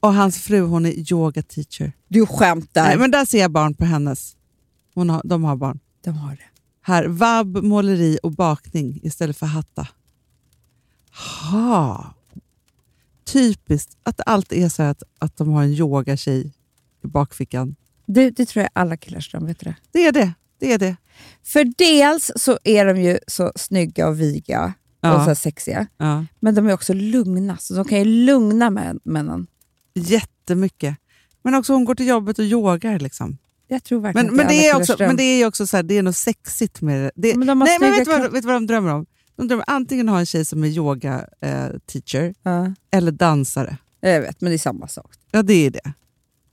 [0.03, 1.93] Och hans fru hon är yoga teacher.
[2.09, 2.85] Du skämtar.
[2.85, 4.37] Nej, men där ser jag barn på hennes.
[4.95, 5.81] Hon har, de har barn.
[6.05, 6.43] De har det.
[6.83, 9.89] Här, vabb, måleri och bakning istället för hatta.
[11.51, 12.15] Ha.
[13.25, 16.53] Typiskt att det alltid är så att, att de har en yogatjej
[17.05, 17.77] i bakfickan.
[18.07, 19.75] Det, det tror jag alla killar som vet det.
[19.93, 20.33] Det är det.
[20.61, 20.97] Det är det.
[21.43, 24.75] För dels så är de ju så snygga och viga
[25.05, 25.17] Ja.
[25.17, 25.87] och så sexiga.
[25.97, 26.25] Ja.
[26.41, 29.47] Men de är också lugna, så de kan ju lugna män, männen.
[29.95, 30.97] Jättemycket.
[31.43, 32.99] Men också hon går till jobbet och yogar.
[32.99, 33.39] Liksom.
[33.69, 35.83] Jag tror verkligen Men, men, det är också, men det är ju också så här,
[35.83, 37.11] det är något sexigt med det.
[37.15, 39.07] det Men de nej, men vet du, vad, vet vad de drömmer om?
[39.37, 43.77] De drömmer antingen ha en tjej som är yoga eh, teacher Ja, eller dansare.
[44.01, 45.13] jag vet, men det är samma sak.
[45.31, 45.93] Ja, det är det.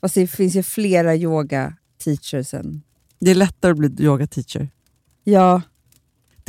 [0.01, 1.73] Fast det finns ju flera yoga
[2.03, 2.81] teachersen.
[3.19, 4.69] Det är lättare att bli yoga teacher.
[5.23, 5.61] Ja,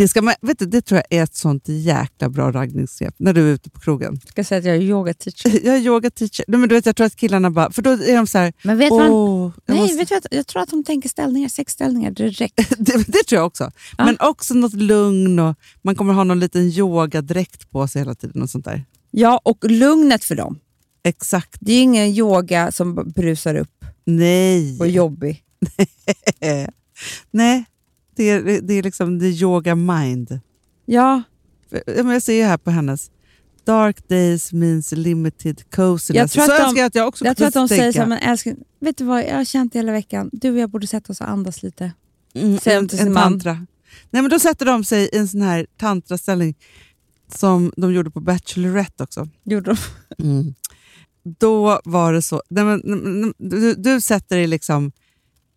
[0.01, 3.33] Det, ska man, vet du, det tror jag är ett sånt jäkla bra raggningsgrepp när
[3.33, 4.21] du är ute på krogen.
[4.21, 5.61] ska jag säga att jag är yoga teacher.
[5.67, 6.45] Jag är yoga teacher.
[6.49, 7.73] Nej, men du vet, jag tror att killarna bara...
[7.73, 8.53] För då är de så här...
[8.63, 11.49] Men vet man, jag nej, måste- vet du vad, jag tror att de tänker ställningar,
[11.49, 12.57] sex ställningar direkt.
[12.79, 13.71] det, det tror jag också.
[13.99, 14.05] Ja.
[14.05, 18.43] Men också något lugn och man kommer ha någon liten yogadräkt på sig hela tiden.
[18.43, 18.85] och sånt där.
[19.11, 20.59] Ja, och lugnet för dem.
[21.05, 21.57] Exakt.
[21.61, 24.79] Det är ingen yoga som brusar upp Nej.
[24.81, 25.43] och jobbig.
[27.31, 27.65] Nej,
[28.21, 30.41] det är, det är liksom the yoga mind.
[30.87, 31.23] Ja,
[31.87, 33.11] Jag ser ju här på hennes
[33.65, 36.11] Dark days means limited coziness.
[36.11, 37.93] Jag tror så att de- önskar jag att jag också jag tror att de säger
[37.93, 40.31] så här, men älskling, vet du vad, jag har känt hela veckan.
[40.33, 41.93] Du och jag borde sätta oss och andas lite.
[42.35, 43.23] Mm, säger en, till sin en man.
[43.23, 43.53] tantra.
[44.11, 46.55] Nej, men då sätter de sig i en sån här tantraställning
[47.35, 49.29] som de gjorde på Bachelorette också.
[49.45, 49.77] Gjorde
[50.17, 50.55] de?
[51.39, 52.43] Då var det så...
[52.51, 52.81] Nej, men,
[53.39, 54.93] du, du sätter dig liksom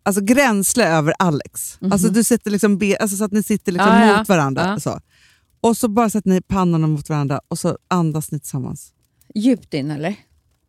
[0.04, 1.78] alltså, gränsle över Alex.
[1.90, 4.00] Alltså, du sätter liksom be, alltså, så att ni sitter liksom Mhm.
[4.02, 4.18] Ja, ja.
[4.18, 4.66] mot varandra.
[4.66, 4.80] Ja.
[4.80, 5.00] Så.
[5.60, 8.92] Och så bara sätter ni pannorna mot varandra och så andas ni tillsammans.
[9.34, 10.16] Djupt in eller?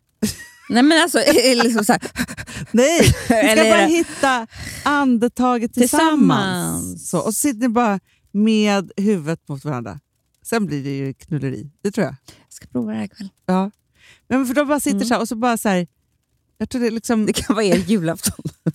[0.70, 1.18] Nej men alltså,
[1.64, 2.02] liksom så här,
[2.72, 4.48] Nej, ni ska Eller- bara hitta
[4.84, 6.12] andetaget tillsammans.
[6.20, 7.10] Tillsammans.
[7.10, 8.00] Så, och så sitter ni bara
[8.32, 10.00] med huvudet mot varandra.
[10.46, 12.16] Sen blir det ju knulleri, det tror jag.
[12.28, 13.30] jag ska prova det här ikväll.
[13.46, 13.72] Ja.
[14.30, 15.08] Men för de bara sitter Mm.
[15.08, 15.88] så här och så bara så här,
[16.58, 18.46] jag tror det liksom, Det kan vara er julafton.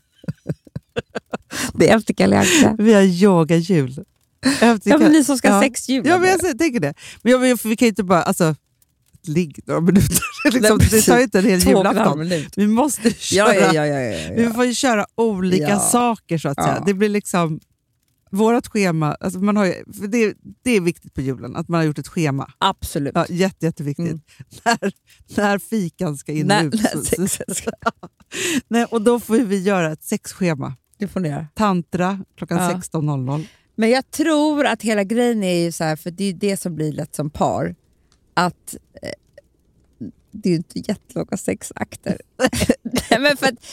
[1.74, 2.44] det är efter Kalle
[2.78, 4.04] vi har yoga-jul.
[4.46, 6.06] Efter- Ja men ni som ska ha sex jul.
[6.06, 6.94] Ja, men jag tänker det.
[7.22, 8.54] Men jag, vi kan inte bara, alltså,
[9.22, 10.18] ligg några minuter.
[10.52, 12.18] liksom, Nej, det tar ju inte en hel och julafton.
[12.56, 16.82] Vi måste köra, ja, ja, ja, vi får ju köra olika saker så att säga.
[16.86, 17.60] Det blir liksom,
[18.30, 19.74] vårt schema, alltså man har ju,
[20.08, 20.34] det,
[20.64, 22.50] det är viktigt på julen, att man har gjort ett schema.
[22.58, 23.12] Absolut.
[23.14, 24.06] Ja, jätte, jätteviktigt.
[24.06, 24.20] Mm.
[24.64, 24.92] När,
[25.36, 26.64] när fikan ska in och När-
[26.98, 27.06] ut.
[27.06, 27.70] sexet ska-
[28.68, 30.76] Nej, och då får vi göra ett sexschema.
[31.00, 31.46] Det får ni göra.
[31.54, 32.70] Tantra klockan Ja.
[32.70, 33.46] 16.00.
[33.74, 36.56] Men jag tror att hela grejen är ju så här, för det är ju det
[36.56, 37.74] som blir lätt som par,
[38.34, 39.10] att eh,
[40.30, 42.20] det är ju inte jättelånga sexakter.
[42.82, 43.66] Nej, men för att,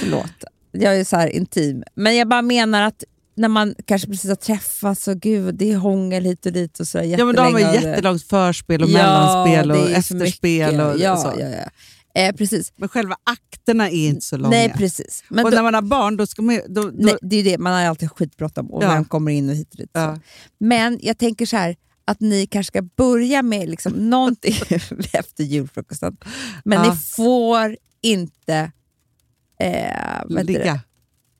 [0.00, 3.04] förlåt, jag är så här intim, men jag bara menar att
[3.36, 6.88] när man kanske precis har träffats och gud, det är hångel hit och dit och
[6.88, 10.80] sådär Ja, men då har och jättelångt förspel och Ja, mellanspel och så efterspel.
[10.80, 11.32] Och, ja, så.
[11.38, 11.70] ja, ja.
[12.14, 12.72] Eh, precis.
[12.76, 14.50] Men själva akterna är inte så långa.
[14.50, 15.24] Nej, precis.
[15.28, 17.44] Men och då, när man har barn, då ska man då, då, nej, det är
[17.44, 18.88] det, man har alltid skitbråttom och Ja.
[18.88, 19.90] man kommer in och hit och dit.
[19.92, 20.18] ja.
[20.60, 24.54] Men jag tänker så här att ni kanske ska börja med liksom någonting
[25.12, 26.16] efter julfrukosten.
[26.64, 26.90] Men Ja.
[26.92, 28.72] ni får inte...
[29.60, 30.80] Eh, ligga.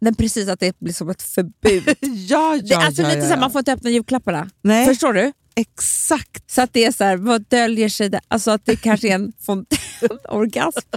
[0.00, 1.84] Men precis, att det blir som ett förbud.
[2.28, 4.50] Ja, ja, det, alltså ja, lite ja, så här, man får inte öppna julklapparna.
[4.62, 5.32] Nej, Förstår du?
[5.54, 6.50] Exakt.
[6.50, 8.20] Så att det är så här, vad döljer sig där?
[8.28, 10.88] Alltså att det kanske är en fontänorgasm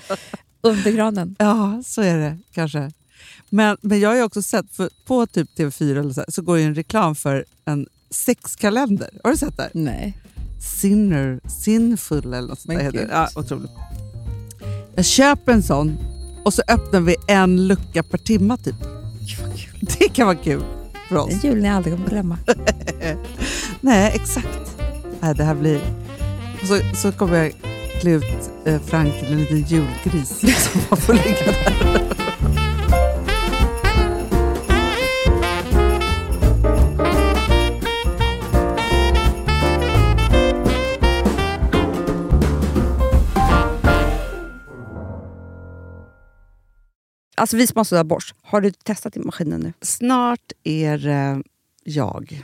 [0.62, 1.36] under granen.
[1.40, 2.92] Ja, så är det kanske.
[3.50, 4.66] Men, men jag har ju också sett,
[5.06, 9.10] på typ TV4 eller så, här, så går ju en reklam för en sexkalender.
[9.24, 9.70] Har du sett det?
[9.74, 10.18] Nej.
[10.82, 13.08] Sinner, Sinful eller något sånt heter det.
[13.12, 13.72] Ja, otroligt.
[14.96, 15.98] Jag köper en sån
[16.46, 18.76] och så öppnar vi en lucka per timma typ.
[19.82, 20.64] Det kan vara kul
[21.10, 21.34] för oss.
[21.34, 22.38] En jul ni aldrig kommer glömma.
[23.82, 24.78] Nej, exakt.
[25.20, 25.82] Nej, det här blir...
[26.62, 27.54] Och så, så kommer jag
[28.02, 28.24] klä ut
[28.66, 30.30] eh, Frank till en liten julgris
[30.72, 32.08] som man får ligga där.
[47.40, 49.74] Alltså vi som har sådär borst, har du testat i maskinen nu?
[49.82, 51.44] Snart är det
[51.84, 52.44] jag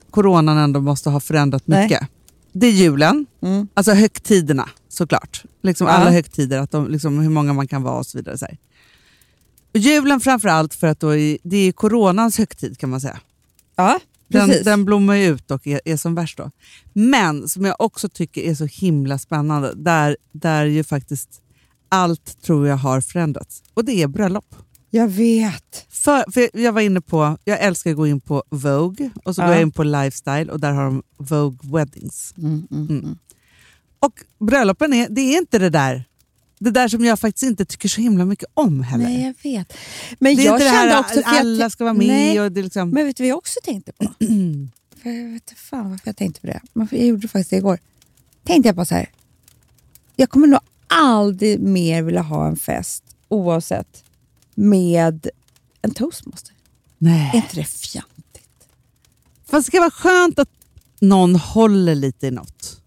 [0.11, 1.83] coronan ändå måste ha förändrat Nej.
[1.83, 2.07] mycket.
[2.53, 3.67] Det är julen, Mm.
[3.73, 5.43] alltså högtiderna såklart.
[5.63, 5.93] Liksom Ja.
[5.93, 8.37] Alla högtider, att de, liksom, hur många man kan vara och så vidare.
[8.37, 8.57] Så här.
[9.73, 13.19] Och julen framförallt för att då är, det är coronans högtid kan man säga.
[13.75, 14.65] Ja, Den, precis.
[14.65, 16.51] den blommar ju ut och är, är som värst då.
[16.93, 21.29] Men som jag också tycker är så himla spännande, där, där ju faktiskt
[21.89, 23.63] allt tror jag har förändrats.
[23.73, 24.55] Och det är bröllop.
[24.93, 25.85] Jag vet.
[25.89, 29.41] För, för jag var inne på, jag älskar att gå in på Vogue och så
[29.41, 29.45] Ja.
[29.45, 32.33] går jag in på Lifestyle och där har de Vogue Weddings.
[32.37, 33.17] Mm.
[33.99, 36.03] Och bröllopen är, det är inte det där
[36.59, 39.03] det där som jag faktiskt inte tycker så himla mycket om heller.
[39.03, 39.73] Nej, jag vet.
[40.19, 41.21] Men det är jag inte det här också...
[41.25, 42.07] alla ska vara med.
[42.07, 44.03] Nej, Och det liksom, Men vet du vad jag också tänkte på?
[45.03, 46.61] för jag vet inte fan varför jag tänkte på det.
[46.73, 47.79] Men jag gjorde faktiskt det igår.
[48.43, 49.09] Tänkte jag på så här.
[50.15, 54.03] Jag kommer nog aldrig mer vilja ha en fest, oavsett,
[54.55, 55.27] med
[55.81, 56.51] en toastmaster.
[56.51, 56.55] Är
[56.97, 57.31] nej.
[57.33, 58.67] inte det fjantigt?
[59.49, 60.49] Fast det ska vara skönt att
[60.99, 62.81] någon håller lite i något.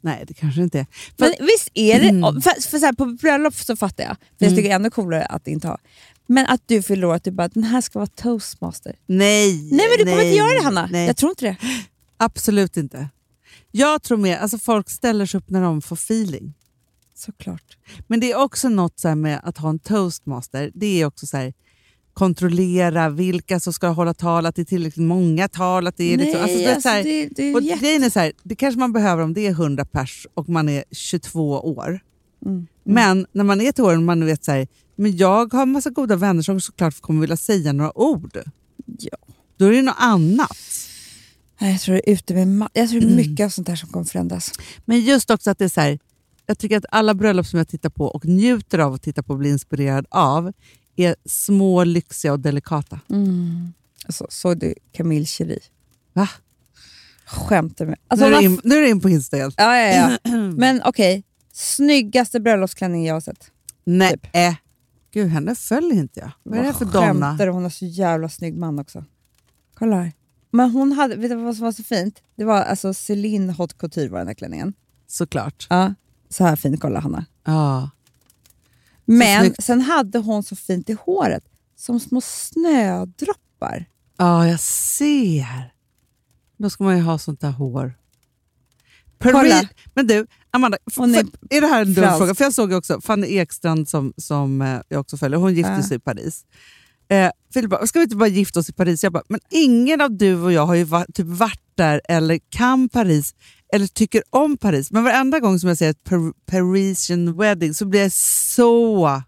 [0.00, 0.86] Nej, det kanske inte är.
[1.18, 2.08] För, Men visst är det...
[2.08, 2.42] Mm.
[2.42, 4.16] För, för så här, på bröllop så fattar jag.
[4.38, 5.78] För jag tycker det är ännu coolare att inte ha.
[6.26, 8.96] Men att du fyller år, att du bara, den här ska vara toastmaster.
[9.06, 10.88] nej, Nej men du kommer nej, inte göra det Hanna.
[10.92, 11.56] Nej, Jag tror inte det.
[12.16, 13.08] absolut inte.
[13.70, 16.54] Jag tror mer, alltså folk ställer sig upp när de får feeling.
[17.16, 17.76] Såklart.
[18.06, 20.70] Men det är också något så med att ha en toastmaster.
[20.74, 21.52] Det är också så här,
[22.12, 25.86] kontrollera vilka som ska hålla tal, att det är tillräckligt många tal.
[25.86, 27.84] Att det är liksom, alltså, det är så här, det, det är och jätte...
[27.84, 30.68] grejen är så här, det kanske man behöver om det är 100 pers och man
[30.68, 32.00] är 22 år.
[32.46, 32.66] Mm.
[32.84, 35.90] Men när man är till åren man vet så här, men jag har en massa
[35.90, 38.38] goda vänner som såklart kommer vilja säga några ord.
[38.98, 39.18] Ja.
[39.56, 40.58] Då är det något annat.
[41.58, 44.06] Jag tror det är ute med Jag tror är mycket av sånt där som kommer
[44.06, 44.52] förändras.
[44.84, 45.98] Men just också att det är så här,
[46.46, 49.32] jag tycker att alla bröllop som jag tittar på och njuter av att titta på
[49.32, 50.52] och bli inspirerad av
[50.96, 53.00] är små, lyxiga och delikata.
[54.06, 55.60] Alltså, såg du Camille Cherie?
[56.12, 56.28] Va?
[57.26, 57.98] Skämtar med.
[57.98, 59.52] Nu Alltså, är, du har in, nu är du in på Insta igen.
[59.56, 60.30] Ja, ja, ja.
[60.56, 63.50] Men okej, snyggaste bröllopsklänning jag har sett.
[63.84, 64.26] Nej, Typ.
[64.32, 64.54] äh.
[65.12, 66.30] gud henne följer inte jag.
[66.42, 67.28] Vad är det här för donna?
[67.30, 67.46] Skämtar?
[67.46, 69.04] Hon har så jävla snygg man också.
[69.74, 70.12] Kolla här.
[70.50, 72.22] Men hon hade, vet du vad som var så fint?
[72.36, 74.72] Det var alltså Celine Haute Couture var den här klänningen.
[75.06, 75.66] Såklart.
[75.70, 75.94] Ja.
[76.28, 77.24] Så här fin, kolla Hanna.
[77.44, 77.90] Ja.
[79.04, 79.64] Men snyggt.
[79.64, 81.44] sen hade hon så fint i håret,
[81.76, 83.84] som små snödroppar.
[84.18, 85.72] ja, jag ser.
[86.56, 87.94] Då ska man ju ha sånt där hår.
[89.18, 92.34] Peri- Men du, Amanda, Hon är det här en dum fråga?
[92.34, 95.82] För jag såg också Fanny Ekstrand som, som eh, jag också följer, hon gifte Ja.
[95.82, 96.44] sig i Paris.
[97.08, 99.02] Eh, Filip bara, ska vi inte bara gifta oss i Paris?
[99.04, 102.40] Jag bara, men ingen av du och jag har ju va- typ varit där eller
[102.48, 103.34] kan Paris
[103.72, 104.90] eller tycker om Paris.
[104.90, 109.22] Men varenda gång som jag ser ett par- Parisian wedding så blir jag så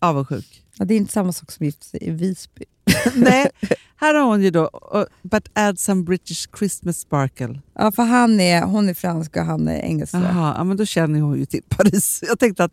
[0.00, 0.62] avundsjuk.
[0.78, 2.64] Ja, det är inte samma sak som gifta sig i Visby.
[3.14, 3.50] Nej,
[3.96, 7.60] här har hon ju då, uh, but add some British Christmas sparkle.
[7.74, 10.14] Ja, för han är, hon är fransk och han är engelsk.
[10.14, 12.24] Jaha, ja, men då känner hon ju till Paris.
[12.28, 12.72] Jag tänkte att,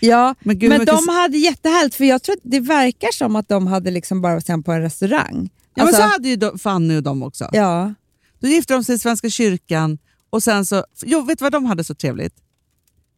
[0.00, 3.36] Ja, men gud men de mycket- hade jättehärligt, för jag tror att det verkar som
[3.36, 5.50] att de hade liksom bara varit på en restaurang.
[5.74, 7.48] Ja, men Alltså- så hade ju de, Fanny och de också.
[7.52, 7.94] Ja,
[8.40, 9.98] Då gifte de sig i Svenska kyrkan
[10.30, 10.84] och sen så...
[11.02, 12.34] Jo, vet du vad de hade så trevligt?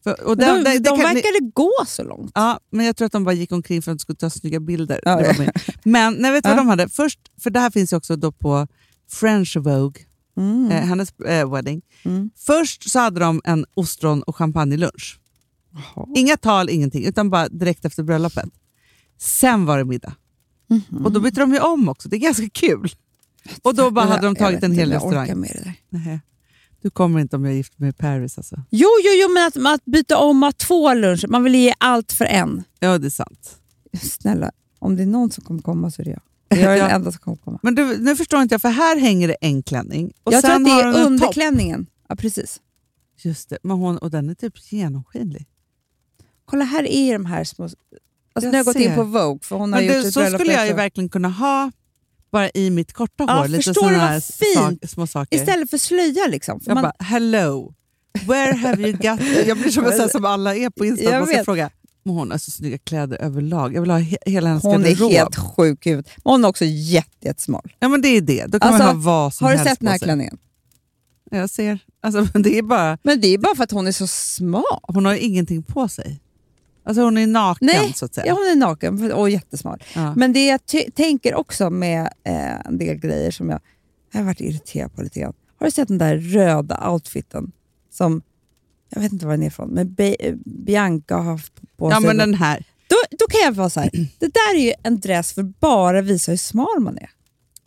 [0.05, 2.33] För, och det- de, det- det de verkade gå så långt.
[2.35, 4.61] Ja, men jag tror att de bara gick omkring för att de skulle ta snygga
[4.61, 5.01] bilder.
[5.05, 5.53] Ja, ja.
[5.85, 6.61] Men nej, vet du vad Ja.
[6.61, 6.89] de hade?
[6.89, 8.67] Först, för det här finns ju också då på
[9.11, 10.03] French Vogue,
[10.37, 10.71] Mm.
[10.71, 11.83] eh, hennes eh, wedding.
[12.05, 12.31] Mm.
[12.37, 15.21] Först så hade de en ostron och champagnelunch.
[16.17, 18.49] Inga tal, ingenting, utan bara direkt efter bröllopet.
[19.19, 20.13] Sen var det middag.
[20.69, 21.05] Mhm.
[21.07, 22.93] Och då bytte de ju om också, det är ganska kul.
[23.63, 25.41] Och då bara hade de tagit en hel om jag orkar restaurang.
[25.41, 25.75] med det där.
[25.89, 26.21] Nej.
[26.83, 28.57] Du kommer inte om jag gifter mig i Paris alltså.
[28.71, 32.13] Jo, jo, jo, men att, att byta om att två luncher, man vill ge allt
[32.13, 32.65] för en.
[32.79, 33.57] Ja, det är sant.
[34.03, 36.21] Snälla, om det är någon som kommer komma så är det jag.
[36.59, 36.83] Jag är Ja.
[36.85, 37.59] den enda som kommer komma.
[37.63, 40.13] Men du, nu förstår inte jag, för här hänger det en klänning.
[40.25, 41.07] Och jag tror sen att det är topp.
[41.07, 41.87] underklänningen.
[42.09, 42.61] Ja, precis.
[43.23, 45.47] Just det, men hon, och den är typ genomskinlig.
[46.45, 47.65] Kolla, här är de här små...
[47.65, 47.79] Alltså,
[48.33, 50.15] Jag nu har jag gått in på Vogue, för hon har Men gjort du, ett
[50.15, 51.73] så skulle jag ju verkligen kunna ha
[52.33, 53.49] bara i mitt korta Ja, hår.
[53.49, 54.83] Lite såna du vad här fint?
[54.83, 55.37] sak- små saker.
[55.37, 56.61] Istället för slöja liksom.
[56.61, 57.75] För jag man, bara, hello,
[58.27, 59.21] where have you got...
[59.47, 61.05] Jag blir som, en sån som alla är på Insta.
[61.05, 61.45] Jag ska vet.
[61.45, 61.71] fråga,
[62.05, 63.75] hon har så snygga kläder överlag.
[63.75, 65.13] Jag vill ha he hela hennes hon är garderob.
[65.13, 66.11] helt sjuk i huvudet.
[66.25, 67.73] Men Hon är också jätte, jättesmal.
[67.79, 69.71] Ja men det är det, då kan Alltså, man ha vad som Har du helst
[69.71, 70.39] sett den här klänningen?
[71.31, 71.79] Jag ser.
[72.03, 74.63] Alltså, men det är bara, Men det är bara för att hon är så smal.
[74.83, 76.21] hon har ju ingenting på sig.
[76.91, 78.27] Alltså hon är naken Nej, så att säga.
[78.27, 79.83] Ja, hon är naken och jättesmal.
[79.95, 80.15] Ja.
[80.17, 80.61] Men det jag
[80.95, 83.61] tänker också med eh, en del grejer som jag,
[84.13, 85.33] jag har varit irriterad på lite grann.
[85.59, 87.53] Har du sett den där röda outfiten
[87.93, 88.23] som,
[88.89, 91.97] jag vet inte var den är ifrån, men Be- eh, Bianca har haft på ja
[91.97, 92.07] sig?
[92.07, 92.65] men den här.
[92.89, 93.91] då, då kan jag vara så här.
[94.19, 97.11] det där är ju en dress för bara att visa hur smal man är.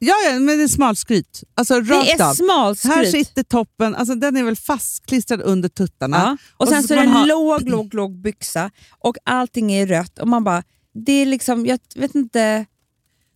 [0.05, 1.43] Ja, ja men det är smalskryt.
[1.55, 2.19] Alltså Det rakt är av.
[2.27, 3.11] Här smalskryt.
[3.11, 6.17] sitter toppen, alltså den är väl fastklistrad under tuttarna.
[6.17, 6.37] Ja.
[6.57, 9.87] Och, sen så, ska är det en ha- låg, låg, låg byxa och allting är
[9.87, 12.65] rött och man bara, det är liksom, jag vet inte,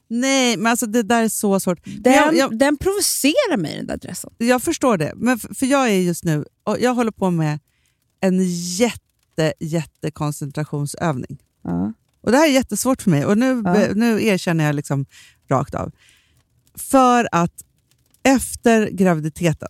[0.10, 1.80] Nej, men alltså det där är så svårt.
[1.86, 4.30] Den, Jag, jag, den provocerar mig den där dressen.
[4.38, 7.60] jag förstår det, men f- för jag är just nu, och jag håller på med
[8.22, 11.38] en jätte, jätte koncentrationsövning.
[11.64, 11.94] Ja.
[12.22, 13.88] Och det här är jättesvårt för mig och nu, Ja.
[13.96, 15.06] nu erkänner jag liksom
[15.50, 15.92] rakt av.
[16.80, 17.54] För att
[18.24, 19.70] efter graviditeten,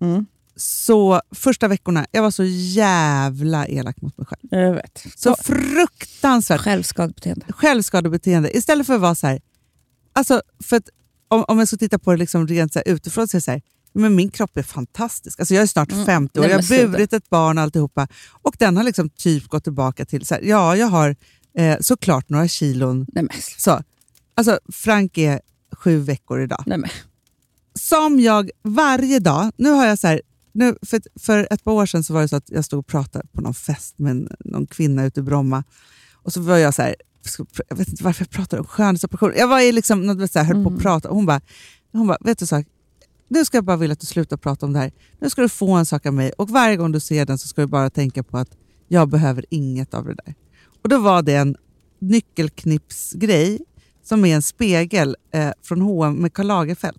[0.00, 0.26] Mm.
[0.56, 4.62] så första veckorna, jag var så jävla elak mot mig själv.
[4.66, 5.04] Jag vet.
[5.16, 7.46] Så fruktansvärt Självskadebeteende.
[7.48, 8.56] självskadebeteende.
[8.56, 9.40] Istället för att vara så här,
[10.12, 10.88] alltså för att,
[11.28, 13.42] om, om jag ska titta på det liksom rent så här utifrån så är det
[13.44, 13.62] så här,
[13.92, 15.40] men min kropp är fantastisk.
[15.40, 16.06] Alltså jag är snart Mm.
[16.06, 18.08] 50 år, Nej, jag har burit ett barn och alltihopa.
[18.42, 21.16] Och den har liksom typ gått tillbaka till, så här, ja jag har
[21.58, 23.06] eh, såklart några kilon.
[23.12, 23.82] Nej men, Så.
[24.34, 25.40] Alltså Frank är
[25.72, 26.62] sju veckor idag.
[26.66, 26.90] nej men.
[27.74, 30.20] Som jag varje dag, nu har jag så här,
[30.52, 32.86] nu, för, för ett par år sedan så var det så att jag stod och
[32.86, 35.64] pratade på någon fest med en, någon kvinna ute i Bromma.
[36.12, 36.96] Och så var jag så här,
[37.68, 39.32] jag vet inte varför jag pratar om skönhetsoperation.
[39.36, 41.40] Jag var i liksom, så här, höll på att prata och hon bara,
[41.92, 42.64] hon bara vet du så här,
[43.28, 44.92] nu ska jag bara vilja att du slutar prata om det här.
[45.20, 47.48] Nu ska du få en sak av mig och varje gång du ser den så
[47.48, 48.56] ska du bara tänka på att
[48.88, 50.34] jag behöver inget av det där.
[50.82, 51.56] Och då var det en
[51.98, 53.58] nyckelknipsgrej
[54.08, 56.98] som är en spegel eh, från H&M med Karl Lagerfeld.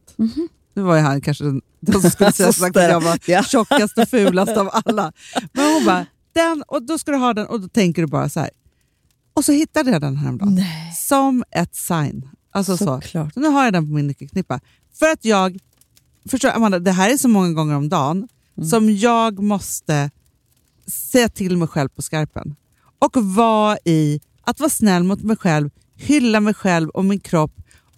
[0.73, 3.43] Nu var ju han kanske den, den som skulle säga sagt att jag var Ja.
[3.43, 5.11] tjockast och fulast av alla.
[5.53, 8.29] Men hon bara, den, och då ska du ha den och då tänker du bara
[8.29, 8.49] så här.
[9.33, 10.55] Och så hittade jag den häromdagen.
[10.55, 10.93] Nej.
[10.93, 12.29] Som ett sign.
[12.51, 13.01] Alltså så.
[13.01, 13.33] Såklart.
[13.33, 14.59] Så nu har jag den på min nyckelknippa.
[14.99, 15.59] För att jag,
[16.29, 18.69] förstår Amanda, det här är så många gånger om dagen Mm.
[18.69, 20.11] som jag måste
[20.87, 22.55] säga till mig själv på skarpen.
[22.99, 25.69] Och vara i att vara snäll mot mig själv,
[25.99, 27.51] hylla mig själv och min kropp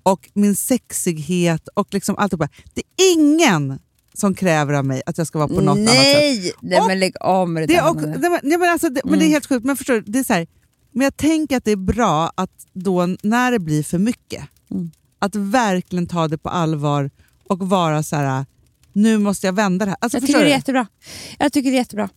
[0.04, 2.50] och min sexighet och liksom alltihopa.
[2.74, 3.80] Det är ingen
[4.14, 6.18] som kräver av mig att jag ska vara på något annat sätt.
[6.18, 8.08] Nej, nej Och men lägg av med det, Det där.
[8.20, 10.24] nej, men, nej, alltså, det, men det är helt sjukt, men förstår du, det är
[10.24, 10.48] så här,
[10.92, 14.92] men jag tänker att det är bra att då när det blir för mycket, Mm.
[15.20, 17.10] att verkligen ta det på allvar
[17.48, 18.46] och vara så här,
[18.94, 19.98] nu måste jag vända det här.
[20.02, 20.88] Alltså, Jag tycker det är jättebra.
[21.40, 22.10] Jag tycker det är jättebra.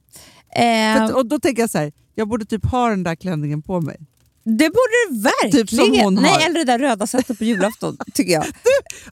[0.56, 3.62] Eh, att, och då tänker jag så här, jag borde typ ha den där klänningen
[3.62, 3.96] på mig.
[4.44, 5.66] Det borde du verkligen.
[5.66, 6.40] Typ som hon Nej, har.
[6.40, 8.44] eller det där röda sättet på julafton, tycker jag.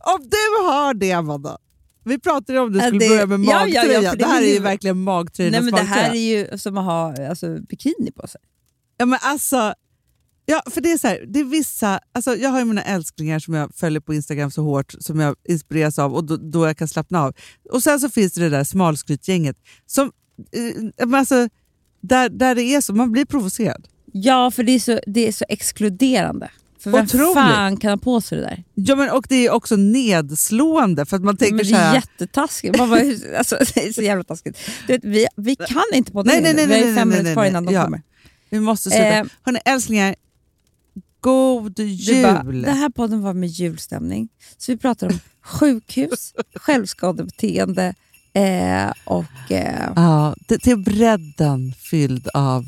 [0.01, 1.59] Om du har det Amanda,
[2.05, 4.11] vi pratade om du Ja, skulle det- börja med ja, ja, ja, magtröja.
[4.11, 6.23] för det det här är ju verkligen magtröjornas Nej, men det här magtröja.
[6.47, 8.41] är ju som att ha alltså, bikini på sig.
[8.97, 9.75] Ja, men alltså,
[10.47, 13.39] ja, för det är så här, det är vissa, alltså, jag har ju mina älsklingar
[13.39, 16.77] som jag följer på Instagram så hårt, som jag inspireras av och då, då jag
[16.77, 17.35] kan slappna av.
[17.73, 19.57] Och sen så finns det det där smalskrytgänget
[19.87, 20.13] som,
[20.53, 21.49] eh, alltså,
[22.01, 23.89] där, där det är så, man blir provocerad.
[24.13, 26.51] Ja, för det är så, det är så exkluderande.
[26.79, 27.35] För vem Otroligt.
[27.35, 28.65] fan kan ha på sig det där?
[28.75, 31.95] Ja, men, och det är också nedslående för att man tänker Men det är här,
[31.95, 32.79] jättetaskigt.
[32.79, 33.01] Man bara,
[33.39, 34.59] alltså, det är så jävla taskigt.
[34.87, 37.33] Du vet, vi, vi kan inte på Nej, nej, nej, Vi har ju fem minuter
[37.33, 37.85] kvar innan de Ja.
[37.85, 38.03] kommer.
[38.51, 39.07] vi måste sluta.
[39.09, 40.15] Eh, Hörni älsklingar,
[41.21, 42.23] god jul!
[42.23, 44.29] bara, den här podden var med julstämning.
[44.59, 47.95] Så vi pratar om sjukhus, självskadebeteende
[48.33, 49.51] eh, och...
[49.53, 52.65] Eh, Ja, till bredden fylld av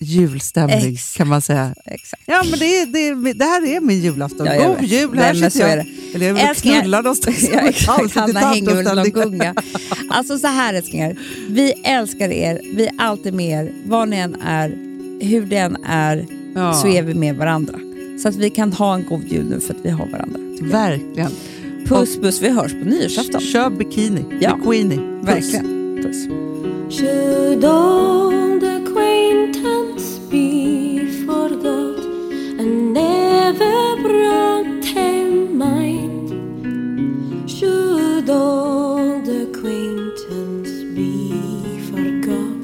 [0.00, 1.16] julstämning Exakt.
[1.16, 1.74] kan man säga.
[1.86, 2.22] exakt.
[2.26, 4.46] Ja, men det, är, det, det här är min julafton.
[4.46, 5.10] Ja, jag God jul!
[5.14, 5.86] Nej, Här men sitter jag.
[6.14, 7.48] Eller jag vill knulla någonstans.
[7.52, 8.14] Ja, exakt.
[8.14, 9.54] Hanna hänger väl någon gunga.
[10.10, 11.16] Alltså så här älsklingar,
[11.48, 14.68] vi älskar er, vi är alltid med er, var ni än är,
[15.20, 17.74] hur det än är, Ja, så är vi med varandra.
[18.22, 20.40] Så att vi kan ha en god jul nu för att vi har varandra.
[20.60, 21.30] Verkligen.
[21.86, 23.40] Puss puss, vi hörs på nyårsafton.
[23.40, 24.24] Kör bikini.
[24.40, 24.96] Ja, Bikini.
[24.96, 25.28] Puss.
[25.28, 26.02] Verkligen.
[26.02, 26.26] Puss.
[30.30, 31.98] Be forgot
[32.60, 36.30] and never brought to mind?
[37.50, 42.62] Should old acquaintance be forgot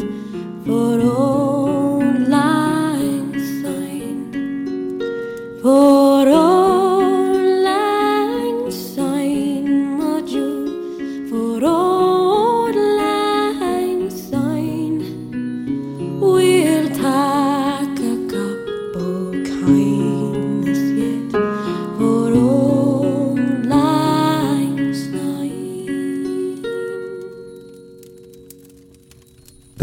[0.64, 5.00] for old lang syne?
[5.60, 6.05] For